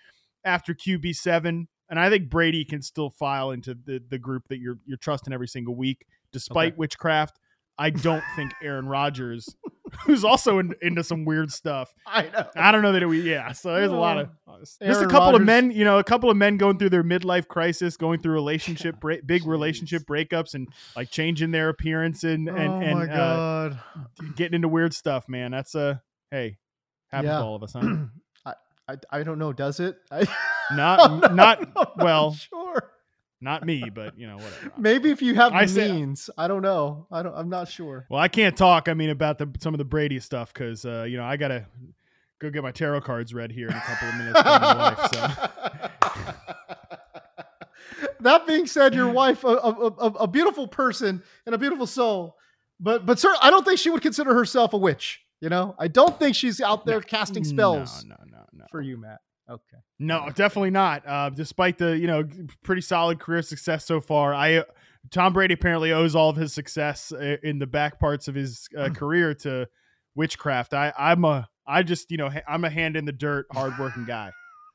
after 0.43 0.73
QB 0.73 1.15
seven, 1.15 1.67
and 1.91 1.99
I 1.99 2.10
think 2.10 2.30
Brady 2.30 2.65
can 2.65 2.82
still 2.82 3.12
file 3.12 3.51
into 3.51 3.75
the, 3.75 4.01
the 4.10 4.17
group 4.17 4.47
that 4.47 4.58
you're 4.58 4.80
you're 4.88 4.97
trusting 4.97 5.32
every 5.32 5.47
single 5.47 5.75
week, 5.75 6.08
despite 6.32 6.69
Okay. 6.73 6.77
witchcraft. 6.77 7.38
I 7.77 7.89
don't 8.08 8.23
think 8.36 8.51
Aaron 8.62 8.86
Rodgers, 8.88 9.56
who's 10.06 10.23
also 10.23 10.60
in, 10.60 10.73
into 10.82 11.04
some 11.04 11.25
weird 11.25 11.51
stuff. 11.51 11.93
I 12.06 12.23
know. 12.23 12.45
I 12.56 12.71
don't 12.71 12.82
know 12.84 12.91
that 12.91 13.08
we. 13.08 13.21
Yeah, 13.21 13.51
so 13.54 13.73
there's 13.73 13.91
a 13.91 13.95
lot 13.95 14.17
of 14.19 14.30
just 14.63 15.01
a 15.01 15.08
couple 15.08 15.36
of 15.36 15.41
men. 15.41 15.71
You 15.71 15.84
know, 15.86 15.97
a 15.97 16.04
couple 16.04 16.30
of 16.30 16.38
men 16.38 16.58
going 16.58 16.77
through 16.77 16.89
their 16.91 17.04
midlife 17.04 17.47
crisis, 17.47 17.97
going 17.97 18.19
through 18.21 18.34
relationship 18.43 18.99
break, 18.99 19.25
big 19.25 19.45
relationship 19.47 20.04
breakups, 20.04 20.54
and 20.54 20.67
like 20.95 21.10
changing 21.10 21.51
their 21.51 21.69
appearance 21.69 22.23
and 22.23 22.47
and 22.49 22.58
oh 22.73 22.80
and 22.80 22.99
my 23.10 23.13
uh, 23.15 23.75
getting 24.36 24.56
into 24.56 24.67
weird 24.67 24.93
stuff, 24.93 25.27
man. 25.27 25.51
That's 25.51 25.73
a 25.73 26.01
hey, 26.30 26.58
happens 27.10 27.30
Yeah. 27.32 27.39
to 27.39 27.43
all 27.43 27.56
of 27.56 27.63
us, 27.63 27.73
huh? 27.73 27.82
I, 29.12 29.19
I 29.19 29.23
don't 29.23 29.39
know. 29.39 29.54
Does 29.54 29.80
it? 29.80 29.97
I, 30.12 30.25
Not 30.75 31.34
not- 31.34 31.73
not 31.75 31.97
well, 31.97 32.34
sure. 32.34 32.91
not 33.41 33.65
me, 33.65 33.89
but 33.93 34.17
you 34.17 34.27
know 34.27 34.36
whatever. 34.38 34.71
Maybe 34.77 35.10
if 35.12 35.21
you 35.21 35.36
have 35.36 35.54
I 35.54 35.65
the 35.65 35.71
say- 35.71 35.91
means. 35.91 36.30
I 36.38 36.47
don't 36.47 36.62
know. 36.62 37.08
I 37.12 37.23
don't. 37.23 37.36
I'm 37.36 37.49
not 37.49 37.67
sure. 37.69 38.06
Well, 38.10 38.19
I 38.21 38.27
can't 38.27 38.56
talk. 38.56 38.88
I 38.88 38.93
mean 38.93 39.10
about 39.10 39.38
the 39.38 39.49
some 39.60 39.73
of 39.73 39.77
the 39.80 39.86
Brady 39.86 40.19
stuff 40.19 40.54
because 40.54 40.86
uh, 40.86 41.04
you 41.08 41.17
know 41.17 41.23
I 41.23 41.38
gotta 41.38 41.65
go 42.39 42.49
get 42.49 42.63
my 42.63 42.71
tarot 42.71 43.01
cards 43.01 43.34
read 43.34 43.51
here 43.51 43.67
in 43.67 43.73
a 43.75 43.82
couple 43.82 44.08
of 44.10 44.15
minutes. 44.15 44.41
my 44.43 44.75
wife, 44.75 45.12
so. 45.13 45.27
that 48.21 48.47
being 48.47 48.65
said, 48.67 48.93
your 48.93 49.10
wife, 49.10 49.43
a, 49.43 49.47
a, 49.47 49.69
a, 49.71 50.08
a 50.21 50.27
beautiful 50.27 50.67
person 50.67 51.21
and 51.45 51.56
a 51.56 51.58
beautiful 51.58 51.88
soul, 51.88 52.38
but 52.80 53.06
but 53.06 53.19
sir, 53.19 53.34
I 53.41 53.49
don't 53.49 53.65
think 53.65 53.80
she 53.80 53.89
would 53.89 54.01
consider 54.01 54.34
herself 54.34 54.73
a 54.73 54.77
witch. 54.77 55.21
You 55.41 55.49
know, 55.49 55.75
I 55.80 55.88
don't 55.88 56.17
think 56.19 56.36
she's 56.36 56.62
out 56.62 56.86
there 56.86 57.01
casting 57.01 57.43
spells 57.43 58.06
No, 58.06 58.15
no, 58.25 58.38
no, 58.38 58.45
no. 58.54 58.65
for 58.71 58.80
you, 58.82 58.97
Matt. 58.97 59.19
Okay. 59.49 59.77
No, 59.99 60.30
definitely 60.34 60.69
not. 60.69 61.04
Uh, 61.06 61.30
despite 61.30 61.77
the 61.77 61.97
you 61.97 62.08
know 62.08 62.23
pretty 62.63 62.82
solid 62.82 63.19
career 63.19 63.41
success 63.41 63.86
so 63.86 63.99
far, 63.99 64.34
I 64.34 64.63
Tom 65.10 65.34
Brady 65.34 65.56
apparently 65.56 65.91
owes 65.91 66.15
all 66.15 66.30
of 66.30 66.36
his 66.38 66.54
success 66.54 67.12
uh, 67.12 67.38
in 67.43 67.60
the 67.60 67.67
back 67.67 67.99
parts 67.99 68.27
of 68.27 68.36
his 68.36 68.69
uh, 68.77 68.89
career 68.93 69.34
to 69.36 69.67
witchcraft. 70.15 70.73
I 70.73 70.93
I'm 70.97 71.25
a 71.25 71.49
I 71.67 71.84
just 71.84 72.12
you 72.12 72.17
know 72.17 72.30
I'm 72.47 72.63
a 72.63 72.69
hand 72.69 72.95
in 72.95 73.06
the 73.06 73.12
dirt, 73.12 73.47
hardworking 73.51 74.06
guy. 74.06 74.32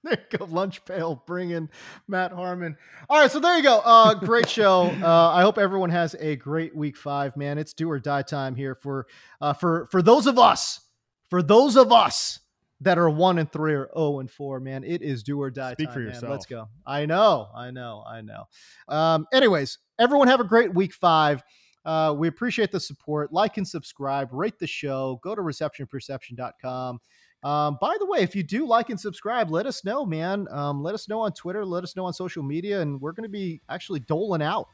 There 0.07 0.19
you 0.33 0.39
go, 0.39 0.45
lunch 0.45 0.85
pail 0.85 1.23
bringing 1.27 1.69
Matt 2.07 2.33
Harmon. 2.33 2.77
All 3.11 3.21
right, 3.21 3.31
so 3.31 3.41
there 3.41 3.57
you 3.57 3.63
go. 3.63 3.81
Uh, 3.85 4.15
great 4.15 4.49
show. 4.49 4.83
Uh, 5.03 5.31
I 5.31 5.43
hope 5.43 5.59
everyone 5.59 5.91
has 5.91 6.15
a 6.21 6.37
great 6.37 6.75
week 6.75 6.97
five, 6.97 7.37
man. 7.37 7.59
It's 7.59 7.73
do 7.73 7.91
or 7.91 7.99
die 7.99 8.23
time 8.23 8.55
here 8.55 8.75
for 8.75 9.07
uh, 9.41 9.53
for 9.53 9.89
for 9.91 10.03
those 10.03 10.27
of 10.27 10.39
us, 10.39 10.81
for 11.29 11.43
those 11.43 11.77
of 11.77 11.93
us 11.93 12.39
that 12.81 12.99
are 12.99 13.11
one 13.11 13.39
and 13.39 13.51
three 13.51 13.75
or 13.75 13.89
oh 13.95 14.21
and 14.21 14.31
four, 14.31 14.61
man. 14.61 14.85
It 14.85 15.03
is 15.03 15.23
do 15.23 15.41
or 15.41 15.51
die 15.51 15.73
Speak 15.73 15.87
time. 15.89 15.95
for 15.95 16.01
man. 16.01 16.09
yourself. 16.09 16.31
Let's 16.31 16.47
go. 16.47 16.69
I 16.87 17.07
know, 17.07 17.49
I 17.55 17.71
know, 17.71 18.05
I 18.07 18.21
know. 18.21 18.45
Um, 18.89 19.27
anyways, 19.33 19.79
everyone 19.99 20.29
have 20.29 20.41
a 20.41 20.45
great 20.45 20.73
week 20.73 20.95
five. 20.95 21.43
Uh, 21.85 22.13
we 22.17 22.27
appreciate 22.27 22.73
the 22.73 22.81
support. 22.81 23.33
Like 23.33 23.57
and 23.59 23.67
subscribe. 23.67 24.33
Rate 24.33 24.59
the 24.59 24.67
show. 24.67 25.21
Go 25.23 25.35
to 25.35 25.41
receptionperception.com. 25.41 26.99
Um, 27.43 27.79
by 27.81 27.97
the 27.99 28.07
way, 28.07 28.21
if 28.21 28.35
you 28.35 28.43
do 28.43 28.67
like 28.67 28.91
and 28.91 28.99
subscribe, 28.99 29.51
let 29.51 29.67
us 29.67 29.85
know, 29.85 30.05
man. 30.05 30.49
Um, 30.51 30.83
let 30.83 30.95
us 30.95 31.09
know 31.09 31.21
on 31.21 31.33
Twitter, 31.33 31.65
let 31.65 31.85
us 31.85 31.95
know 31.95 32.05
on 32.05 32.13
social 32.13 32.43
media, 32.43 32.81
and 32.81 33.01
we're 33.01 33.13
going 33.13 33.25
to 33.25 33.29
be 33.29 33.61
actually 33.69 34.01
doling 34.01 34.43
out 34.43 34.69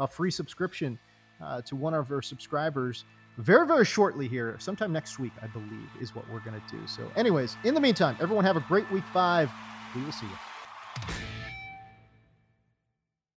a 0.00 0.06
free 0.06 0.30
subscription 0.30 0.98
uh, 1.42 1.62
to 1.62 1.76
one 1.76 1.94
of 1.94 2.10
our 2.10 2.22
subscribers 2.22 3.04
very, 3.36 3.66
very 3.66 3.84
shortly 3.84 4.26
here. 4.26 4.56
Sometime 4.58 4.92
next 4.92 5.18
week, 5.18 5.32
I 5.42 5.46
believe, 5.46 5.88
is 6.00 6.14
what 6.14 6.28
we're 6.30 6.40
going 6.40 6.60
to 6.60 6.76
do. 6.76 6.86
So, 6.86 7.08
anyways, 7.16 7.56
in 7.64 7.74
the 7.74 7.80
meantime, 7.80 8.16
everyone 8.20 8.44
have 8.44 8.56
a 8.56 8.64
great 8.66 8.90
week 8.90 9.04
five. 9.12 9.50
We 9.94 10.02
will 10.02 10.12
see 10.12 10.26
you. 10.26 11.14